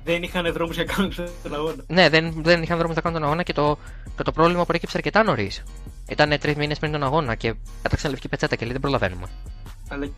[0.04, 1.84] Δεν είχαν δρόμους για να κάνουν τον αγώνα.
[1.88, 3.78] Ναι, δεν, δεν είχαν δρόμους να κάνουν τον αγώνα και το,
[4.18, 5.64] και το πρόβλημα προέκυψε αρκετά νωρίς.
[6.10, 9.28] Ήταν τρεις μήνες πριν τον αγώνα και πέταξαν λευκή πετσέτα και λέει δεν προλαβαίνουμε.
[9.90, 10.12] Αλλά η-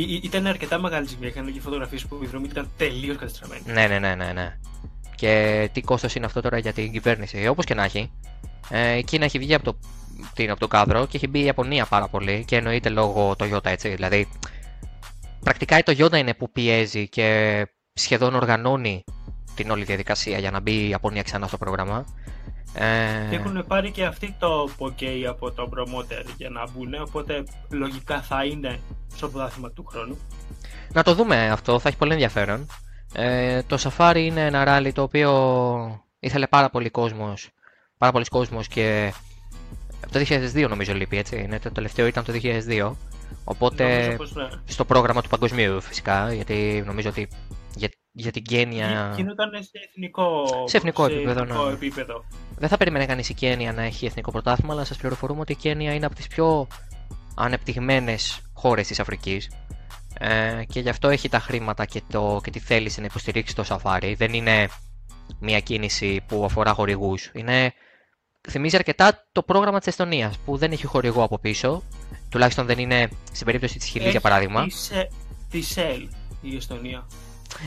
[0.00, 1.28] η- ήταν αρκετά μεγάλη ζημιά.
[1.28, 3.62] Είχαν και φωτογραφίες που οι δρόμοι ήταν τελείως κατεστραμμένοι.
[3.66, 4.58] Ναι, ναι, ναι, ναι, ναι.
[5.16, 7.46] Και τι κόστος είναι αυτό τώρα για την κυβέρνηση.
[7.46, 8.10] Όπως και να έχει,
[8.68, 9.78] ε, η Κίνα έχει βγει από το,
[10.34, 13.66] την, από το κάδρο και έχει μπει η Ιαπωνία πάρα πολύ και εννοείται λόγω Toyota
[13.66, 13.88] έτσι.
[13.88, 14.28] Δηλαδή,
[15.40, 19.04] πρακτικά η Toyota είναι που πιέζει και σχεδόν οργανώνει
[19.54, 22.04] την όλη διαδικασία για να μπει η Ιαπωνία ξανά στο πρόγραμμα.
[22.74, 27.44] Ε, Και έχουν πάρει και αυτοί το OK από το promoter για να μπουν, οπότε
[27.70, 28.80] λογικά θα είναι
[29.14, 30.18] στο πρωτάθλημα του χρόνου.
[30.92, 32.66] Να το δούμε αυτό, θα έχει πολύ ενδιαφέρον.
[33.18, 37.50] Ε, το Safari είναι ένα ράλι το οποίο ήθελε πάρα πολύ κόσμος,
[37.98, 39.12] πάρα πολλοί κόσμος και
[40.04, 40.24] από το
[40.54, 42.92] 2002 νομίζω λείπει έτσι, είναι, το τελευταίο ήταν το 2002
[43.44, 44.48] οπότε Νομίζω πως ναι.
[44.64, 47.28] στο πρόγραμμα του παγκοσμίου φυσικά γιατί νομίζω ότι
[47.76, 49.12] για, για την Κένια.
[49.16, 51.72] Κινούταν σε εθνικό, Σε εθνικό επίπεδο, εθνικό ναι.
[51.72, 52.24] επίπεδο.
[52.58, 55.56] Δεν θα περίμενε κανείς η Κένια να έχει εθνικό πρωτάθλημα, αλλά σας πληροφορούμε ότι η
[55.56, 56.66] Κένια είναι από τις πιο
[57.34, 59.50] ανεπτυγμένες χώρες της Αφρικής.
[60.18, 63.62] Ε, και γι' αυτό έχει τα χρήματα και, το, και τη θέληση να υποστηρίξει το
[63.62, 64.14] σαφάρι.
[64.14, 64.68] Δεν είναι
[65.40, 67.30] μια κίνηση που αφορά χορηγούς.
[67.34, 67.72] Είναι...
[68.50, 71.82] Θυμίζει αρκετά το πρόγραμμα της Εστονίας που δεν έχει χορηγό από πίσω.
[72.28, 74.64] Τουλάχιστον δεν είναι στην περίπτωση της Χιλής για Έχει παράδειγμα.
[74.64, 75.08] Τη, Σε-
[75.50, 76.08] τη ΣΕΛ
[76.40, 77.06] η Εστονία.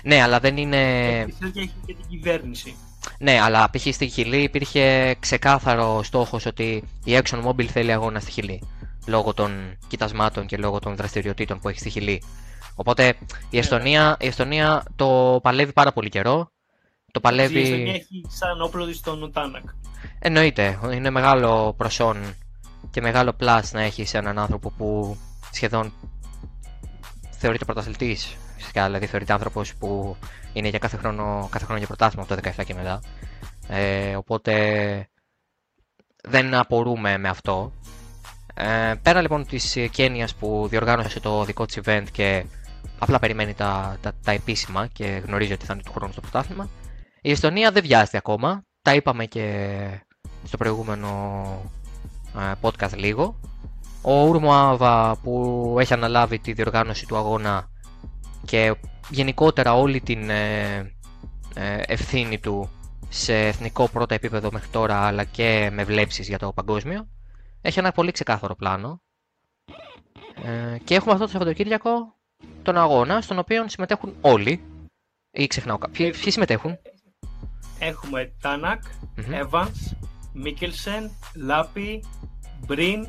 [0.03, 1.09] Ναι, αλλά δεν είναι.
[1.19, 2.75] Έχει τη ΣΕΛ και έχει και την κυβέρνηση.
[3.19, 3.93] Ναι, αλλά π.χ.
[3.93, 8.62] στη Χιλή υπήρχε ξεκάθαρο στόχος ότι η ExxonMobil θέλει αγώνα στη Χιλή.
[9.10, 12.24] Λόγω των κοιτασμάτων και λόγω των δραστηριοτήτων που έχει στη Χιλή.
[12.76, 13.13] Οπότε
[13.50, 16.52] η Εστονία, η Εστονία το παλεύει πάρα πολύ καιρό.
[17.12, 17.89] Το Η Εστονία παλεύει.
[17.89, 19.63] έχει σαν όπλο της τον Τάνακ.
[20.19, 22.17] Εννοείται, είναι μεγάλο προσόν
[22.91, 25.17] και μεγάλο plus να έχεις έναν άνθρωπο που
[25.52, 25.93] σχεδόν
[27.32, 28.36] θεωρείται πρωταθλητής.
[28.58, 30.15] Φυσικά, δηλαδή θεωρείται άνθρωπος που
[30.54, 33.02] είναι για κάθε χρόνο, κάθε χρόνο για πρωτάθλημα από το 17 και μετά.
[33.67, 35.08] Ε, οπότε
[36.24, 37.72] δεν απορούμε με αυτό.
[38.62, 42.45] Ε, πέρα λοιπόν της Κένιας που διοργάνωσε το δικό της event και
[43.00, 46.69] απλά περιμένει τα, τα, τα επίσημα και γνωρίζει ότι θα είναι του χρόνου στο πρωτάθλημα.
[47.22, 48.63] Η Εστονία δεν βιάζεται ακόμα.
[48.82, 49.76] Τα είπαμε και
[50.43, 51.10] στο προηγούμενο
[52.38, 53.39] ε, podcast λίγο.
[54.02, 57.69] Ο Ούρμο Άβα που έχει αναλάβει τη διοργάνωση του αγώνα
[58.45, 58.76] και
[59.10, 60.76] γενικότερα όλη την ε,
[61.54, 62.69] ε, ευθύνη του
[63.10, 67.08] σε εθνικό πρώτο επίπεδο μέχρι τώρα αλλά και με βλέψεις για το παγκόσμιο
[67.62, 69.02] έχει ένα πολύ ξεκάθαρο πλάνο
[70.43, 72.15] ε, και έχουμε αυτό το Σαββατοκύριακο
[72.63, 74.63] τον αγώνα στον οποίο συμμετέχουν όλοι
[75.32, 76.10] ή ξεχνάω κάποιοι.
[76.12, 76.78] Ποιοι συμμετέχουν;
[77.80, 78.84] Έχουμε Τάνακ,
[79.15, 79.26] Μμμ.
[79.50, 79.95] Evans,
[80.34, 82.04] Μίκελσεν, Λάπι,
[82.65, 83.08] Μπριν,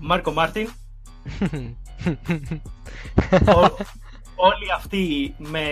[0.00, 0.68] Μάρκο Μάρτιν.
[3.46, 3.76] Ό-
[4.34, 5.64] όλοι αυτοί με,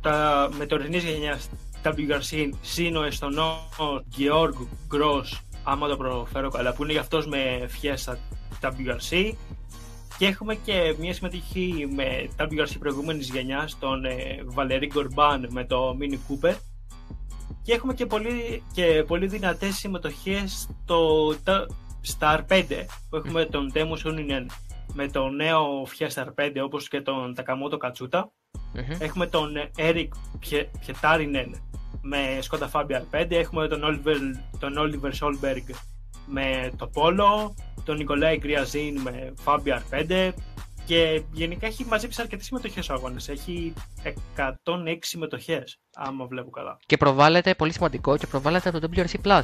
[0.00, 1.48] τα, με τωρινής γενιάς
[1.84, 7.66] WRC συν ο Εστονός Γεώργ Γκρός άμα το προφέρω καλά που είναι για αυτός με
[7.68, 8.18] φιέστα
[8.62, 9.32] WRC
[10.18, 15.96] και έχουμε και μια συμμετοχή με WRC προηγούμενης γενιάς τον ε, Βαλερή Γκορμπάν με το
[16.00, 16.54] Mini Cooper.
[17.62, 21.66] Και έχουμε και πολύ, και πολύ δυνατές συμμετοχές στο, τα-
[22.00, 22.64] στα R5
[23.10, 24.50] που έχουμε τον Τέμου Σούνινεν
[24.94, 28.22] με το νέο Fiesta R5 όπως και τον Takamoto Katsuta
[28.74, 28.96] Μμμ.
[28.98, 30.08] Έχουμε τον Eric
[30.50, 31.50] Pie- Pietарinen
[32.02, 33.26] με Skoda Fabia R5.
[33.28, 34.18] Έχουμε τον Oliver,
[34.58, 35.74] τον Oliver Solberg
[36.26, 37.52] με το Polo.
[37.84, 40.32] Τον Νικολάη Γκριαζίν με Fabia R5.
[40.84, 43.28] Και γενικά έχει μαζέψει αρκετές συμμετοχές ο αγώνας.
[43.28, 46.78] Έχει 106 συμμετοχές, άμα βλέπω καλά.
[46.86, 49.42] Και προβάλλεται, πολύ σημαντικό, και προβάλλεται από το WRC Plus.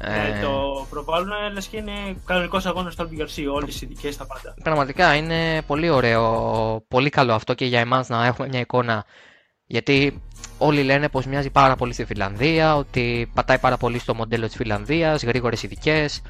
[0.00, 4.54] Ε, το προβάλλουν λες και είναι κανονικός αγώνας στο WRC, όλες οι ειδικέ τα πάντα.
[4.62, 9.04] Πραγματικά είναι πολύ ωραίο, πολύ καλό αυτό και για εμάς να έχουμε μια εικόνα
[9.70, 10.22] γιατί
[10.58, 14.56] όλοι λένε πως μοιάζει πάρα πολύ στη Φιλανδία, ότι πατάει πάρα πολύ στο μοντέλο της
[14.56, 16.22] Φιλανδίας, γρήγορες ειδικές,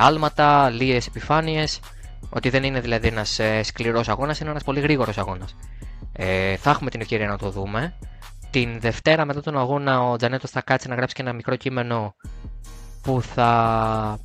[0.00, 1.80] άλματα, λίες επιφάνειες,
[2.28, 5.56] ότι δεν είναι δηλαδή ένας ε, σκληρός αγώνας, είναι ένας πολύ γρήγορος αγώνας.
[6.12, 7.94] Ε, θα έχουμε την ευκαιρία να το δούμε.
[8.50, 12.14] Την Δευτέρα μετά τον αγώνα ο Τζανέτος θα κάτσει να γράψει και ένα μικρό κείμενο
[13.02, 14.18] που θα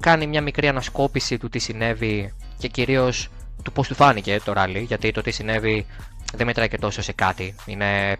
[0.00, 3.28] κάνει μια μικρή ανασκόπηση του τι συνέβη και κυρίως
[3.62, 5.86] του πώς του φάνηκε το ράλι, γιατί το τι συνέβη
[6.36, 7.54] δεν μετράει και τόσο σε κάτι.
[7.66, 8.16] Είναι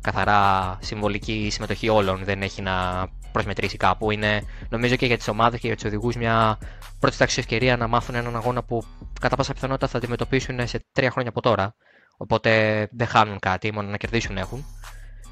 [0.00, 4.10] καθαρά συμβολική η συμμετοχή όλων, δεν έχει να προσμετρήσει κάπου.
[4.10, 6.58] Είναι νομίζω και για τις ομάδες και για τους οδηγούς μια
[7.00, 8.82] πρώτη τάξη ευκαιρία να μάθουν έναν αγώνα που
[9.20, 11.74] κατά πάσα πιθανότητα θα αντιμετωπίσουν σε τρία χρόνια από τώρα.
[12.16, 12.50] Οπότε
[12.92, 14.64] δεν χάνουν κάτι, μόνο να κερδίσουν έχουν.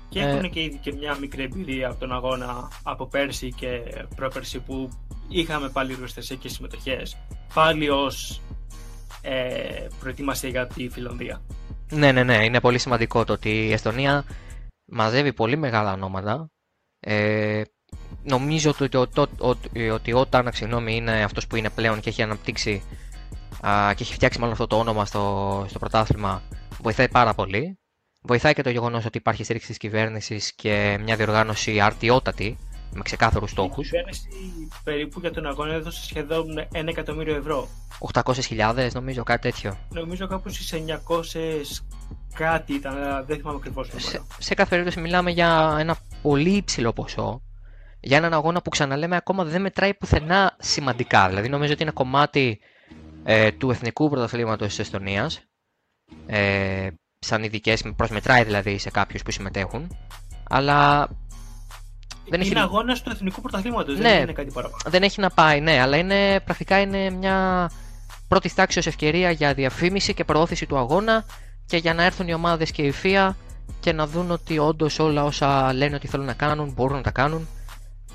[0.08, 3.80] Και Ε, έχουν και ήδη και μια μικρή εμπειρία από τον αγώνα από πέρσι και
[4.16, 4.90] πρόπερσι που
[5.28, 7.16] είχαμε πάλι εργοστασίε και συμμετοχές.
[7.54, 8.40] Πάλι ως
[9.22, 11.40] ε, προετοιμασία για τη Φιλανδία.
[11.90, 12.44] Ναι, ναι, ναι.
[12.44, 14.24] Είναι πολύ σημαντικό το ότι η Εστονία
[14.84, 16.50] μαζεύει πολύ μεγάλα ονόματα.
[17.00, 17.62] Ε,
[18.22, 22.08] νομίζω ότι, ότι, ότι, ότι, ότι ο Τάνακ συγγνώμη, είναι αυτός που είναι πλέον και
[22.08, 22.82] έχει αναπτύξει
[23.66, 26.42] α, και έχει φτιάξει μάλλον αυτό το όνομα στο, στο πρωτάθλημα
[26.82, 27.78] βοηθάει πάρα πολύ.
[28.22, 32.58] Βοηθάει και το γεγονός ότι υπάρχει στήριξη της κυβέρνησης και μια διοργάνωση αρτιότατη
[32.94, 33.88] με ξεκάθαρους Η στόχους.
[33.90, 34.28] κυβέρνηση
[34.85, 37.68] περίπου για τον αγώνα έδωσε σχεδόν 1 εκατομμύριο ευρώ.
[38.12, 39.78] 800.000 νομίζω κάτι τέτοιο.
[39.90, 41.83] Νομίζω κάπου στις 900
[42.35, 44.24] κάτι ήταν, αλλά δεν θυμάμαι ακριβώς το σε, νούμερο.
[44.38, 47.42] σε κάθε περίπτωση μιλάμε για ένα πολύ υψηλό ποσό
[48.00, 51.28] για έναν αγώνα που ξαναλέμε ακόμα δεν μετράει πουθενά σημαντικά.
[51.28, 52.61] Δηλαδή νομίζω ότι είναι κομμάτι
[53.24, 55.40] ε, του εθνικού πρωταθλήματος της Εστονίας
[56.26, 59.96] ε, σαν ειδικές, προσμετράει δηλαδή σε κάποιους που συμμετέχουν
[60.48, 61.09] αλλά
[62.28, 64.02] δεν είναι έχει, αγώνας του εθνικού πρωταθλήματος, Ναι.
[64.02, 64.82] δεν είναι κάτι παραπάνω.
[64.87, 67.70] δεν έχει να πάει, ναι, αλλά είναι, πρακτικά είναι μια
[68.28, 71.24] πρώτη τάξη ευκαιρία για διαφήμιση και προώθηση του αγώνα
[71.66, 73.30] και για να έρθουν οι ομάδες και η FIA
[73.80, 77.10] και να δουν ότι όντως όλα όσα λένε ότι θέλουν να κάνουν μπορούν να τα
[77.10, 77.48] κάνουν.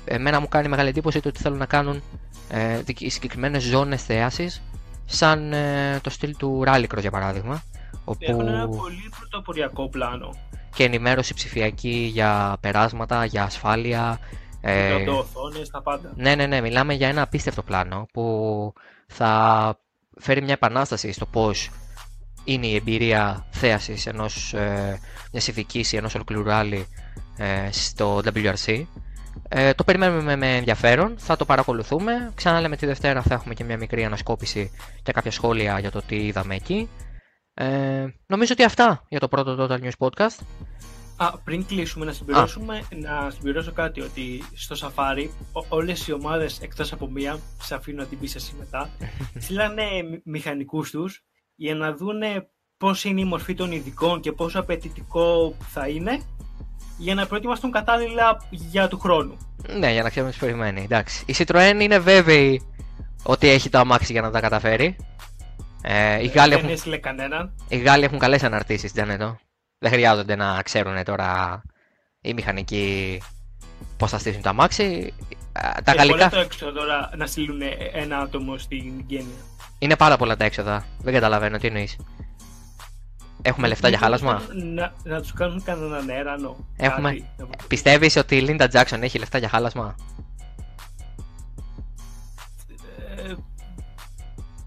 [0.04, 2.02] Εμένα μου κάνει μεγάλη εντύπωση το ότι θέλουν να κάνουν
[2.48, 4.62] ε, συγκεκριμένες ζώνες θέαση,
[5.06, 7.62] σαν ε, το στυλ του Rallycross για παράδειγμα.
[8.04, 8.18] Όπου...
[8.24, 10.34] Έχουν ένα πολύ πρωτοποριακό πλάνο.
[10.74, 14.20] Και ενημέρωση ψηφιακή για περάσματα, για ασφάλεια.
[14.60, 16.12] Ε, οθόνες, τα πάντα.
[16.16, 16.60] Ναι, ναι, ναι.
[16.60, 18.72] Μιλάμε για ένα απίστευτο πλάνο που
[19.06, 19.78] θα
[20.18, 21.70] φέρει μια επανάσταση στο πώς
[22.44, 25.00] είναι η εμπειρία θέασης ενός, ε,
[25.32, 26.44] μιας ειδικής ή ενός ολοκληρού
[27.36, 28.84] ε, στο WRC.
[29.48, 32.32] Ε, το περιμένουμε με ενδιαφέρον, θα το παρακολουθούμε.
[32.34, 34.70] Ξανά τη Δευτέρα θα έχουμε και μια μικρή ανασκόπηση
[35.02, 36.88] και κάποια σχόλια για το τι είδαμε εκεί.
[37.62, 40.38] Ε, νομίζω ότι αυτά για το πρώτο Total News Podcast.
[41.16, 45.28] Α, πριν κλείσουμε, να συμπληρώσουμε, να συμπληρώσω κάτι ότι στο Safari
[45.68, 48.90] όλες οι ομάδες εκτός από μία, σε αφήνω να την πεις εσύ μετά,
[49.42, 49.82] στείλανε
[50.24, 55.88] μηχανικούς τους για να δούνε πώς είναι η μορφή των ειδικών και πόσο απαιτητικό θα
[55.88, 56.22] είναι
[56.98, 59.36] για να προετοιμαστούν κατάλληλα για του χρόνου.
[59.78, 60.82] Ναι, για να ξέρουμε τις περιμένει.
[60.82, 61.24] Εντάξει.
[61.26, 62.62] Η Citroën είναι βέβαιη
[63.22, 64.96] ότι έχει το αμάξι για να τα καταφέρει.
[65.82, 67.00] Ε, οι, Γάλλοι έχουν...
[67.00, 67.54] κανέναν.
[67.68, 69.38] οι Γάλλοι έχουν καλές αναρτήσεις, Τζανέτο.
[69.78, 71.62] Δεν χρειάζονται να ξέρουν τώρα
[72.20, 73.18] οι μηχανικοί
[73.96, 75.12] πώς θα στήσουν το αμάξι.
[75.52, 76.18] Ε, τα γαλλικά.
[76.18, 77.60] Είναι το έξοδο τώρα να στείλουν
[77.92, 79.38] ένα άτομο στην γένεια.
[79.78, 80.84] Είναι πάρα πολλά τα έξοδα.
[81.02, 81.96] Δεν καταλαβαίνω τι εννοείς.
[83.42, 84.42] Έχουμε λεφτά για χάλασμα;
[84.74, 86.56] Να, να τους κάνουν κανέναν έρανο.
[86.76, 87.26] Έχουμε...
[87.66, 89.94] Πιστεύεις ότι η Λίντα Τζάξον έχει λεφτά για χάλασμα;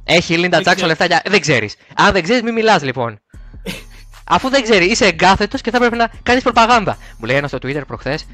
[0.04, 1.22] Έχει η Λίντα Τζάκσον λεφτά για.
[1.26, 1.76] Δεν ξέρεις.
[1.96, 3.20] Αν δεν ξέρεις, μην μιλάς λοιπόν.
[4.36, 6.98] Αφού δεν ξέρει, είσαι εγκάθετος και θα πρέπει να κάνεις προπαγάνδα.
[7.18, 8.26] Μου λέει ένας στο Twitter προχθές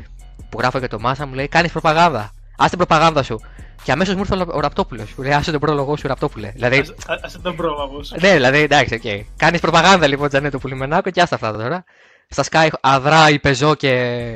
[0.49, 2.31] που γράφω για το Μάσα, μου λέει: Κάνεις προπαγάνδα.
[2.57, 3.39] Α την προπαγάνδα σου.
[3.83, 5.13] Και αμέσως μου ήρθε ο Ραπτόπουλος.
[5.17, 6.51] Μου λέει: Άσε τον πρόλογο σου, Ραπτόπουλε.
[6.55, 6.83] Δηλαδή...
[7.23, 9.01] Άσε τον πρόλογο Ναι, δηλαδή εντάξει, OK.
[9.03, 9.21] Okay.
[9.35, 11.83] Κάνεις προπαγάνδα λοιπόν, Τζανέτο Πουλιμενάκο και άστα αυτά τώρα.
[12.29, 13.89] Στα σκάει αδρά η Πεζό και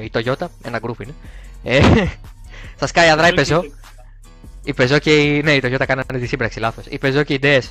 [0.03, 0.47] η Toyota.
[0.63, 1.13] Ένα γκρουπ είναι.
[1.63, 1.79] Ε,
[2.81, 3.63] στα σκάει αδρά η Πεζό.
[4.63, 5.41] Η Πεζό και η.
[5.43, 6.85] Ναι, η Toyota κάνανε τη σύμπραξη, λάθος.
[6.85, 7.61] Η Πεζό και η Ντέ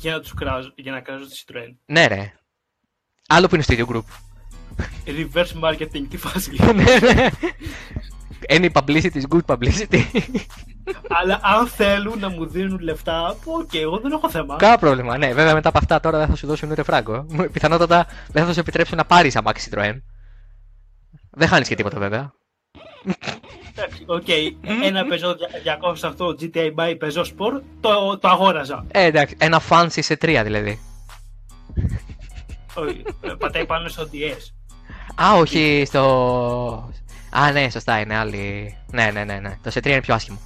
[0.00, 1.74] για να, τους κράζω, για να κράζω τη Citroën.
[1.86, 2.32] Ναι, ρε.
[3.28, 4.04] Άλλο που είναι στο ίδιο group.
[5.06, 6.50] Reverse marketing, τι φάση.
[6.74, 7.28] ναι, ναι.
[8.48, 10.02] Any publicity is good publicity.
[11.08, 14.56] Αλλά αν θέλουν να μου δίνουν λεφτά, OK, okay, εγώ δεν έχω θέμα.
[14.56, 15.32] Κάνα πρόβλημα, ναι.
[15.32, 17.26] Βέβαια μετά από αυτά τώρα δεν θα σου δώσουν ούτε φράγκο.
[17.52, 19.94] Πιθανότατα δεν θα σου επιτρέψουν να πάρεις αμάξι Citroën.
[21.30, 22.32] Δεν χάνεις και τίποτα βέβαια.
[24.06, 24.28] Οκ,
[24.84, 25.36] ένα Peugeot
[25.82, 28.86] 208 το GTi by Peugeot Sport το, το αγόραζα.
[28.90, 30.80] Ε, εντάξει, ένα fancy C3 δηλαδή.
[32.74, 33.02] Όχι,
[33.38, 34.52] πατάει πάνω στο DS.
[35.22, 36.92] Α, όχι στο.
[37.30, 38.76] Α, ναι, σωστά είναι άλλη.
[38.92, 39.58] Ναι, ναι, ναι, ναι.
[39.62, 40.38] Το C3 είναι πιο άσχημο.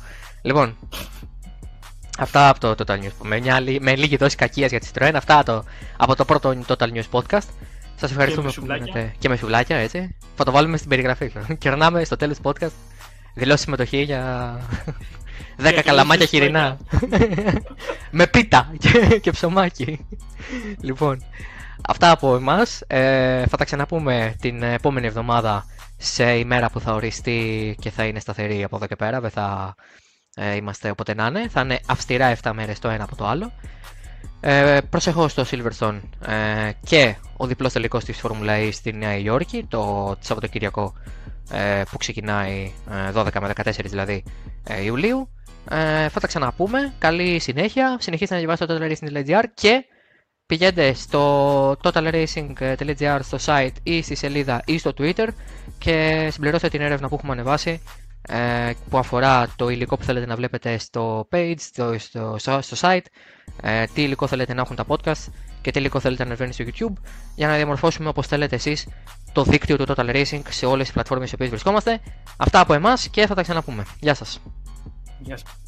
[0.42, 0.76] Λοιπόν,
[2.18, 3.12] αυτά από το Total News.
[3.22, 5.12] Με, μια, με λίγη δόση κακίας για τη Citroën.
[5.14, 5.64] Αυτά το,
[5.96, 7.48] από το πρώτο Total News podcast.
[7.96, 10.16] Σας ευχαριστούμε και με που Και με σουβλάκια, έτσι.
[10.37, 11.32] Θα το βάλουμε στην περιγραφή.
[11.58, 12.72] Κερνάμε στο τέλος podcast
[13.35, 14.57] δηλώσει συμμετοχή για
[15.62, 16.79] 10 καλαμάκια χοιρινά.
[18.11, 20.07] με πίτα και, και ψωμάκι.
[20.81, 21.23] λοιπόν,
[21.88, 22.83] αυτά από εμάς.
[22.87, 25.64] Ε, θα τα ξαναπούμε την επόμενη εβδομάδα
[25.97, 29.20] σε ημέρα που θα οριστεί και θα είναι σταθερή από εδώ και πέρα.
[29.20, 29.75] Δεν θα
[30.35, 31.49] ε, είμαστε όποτε να είναι.
[31.49, 33.53] Θα είναι αυστηρά 7 μέρες το ένα από το άλλο.
[34.40, 39.66] Ε, προσεχώς στο Silverstone ε, και ο διπλός τελικός της Φόρμουλα E στη Νέα Υόρκη
[39.68, 41.11] το Σαββατοκύριακο ε,
[41.90, 42.72] που ξεκινάει
[43.14, 44.24] 12 ε, με 14 δηλαδή
[44.68, 45.28] ε, Ιουλίου.
[46.09, 46.92] θα τα ξαναπούμε.
[46.98, 47.96] Καλή συνέχεια.
[48.00, 49.85] Συνεχίστε να διαβάσετε το totalracing.gr και
[50.46, 55.28] πηγαίνετε στο totalracing.gr στο site ή στη σελίδα ή στο Twitter
[55.78, 57.80] και συμπληρώστε την έρευνα που έχουμε ανεβάσει
[58.90, 63.04] που αφορά το υλικό που θέλετε να βλέπετε στο page, στο, στο, στο site,
[63.94, 67.02] τι υλικό θέλετε να έχουν τα podcast και τι υλικό θέλετε να ανεβαίνει στο YouTube
[67.35, 68.87] για να διαμορφώσουμε όπως θέλετε εσείς
[69.35, 72.01] το δίκτυο του Total Racing σε όλες τις πλατφόρμες στις οποίες βρισκόμαστε.
[72.37, 73.85] Αυτά από εμάς και θα τα ξαναπούμε.
[74.01, 74.40] Γεια σας.
[75.18, 75.63] Γεια σας.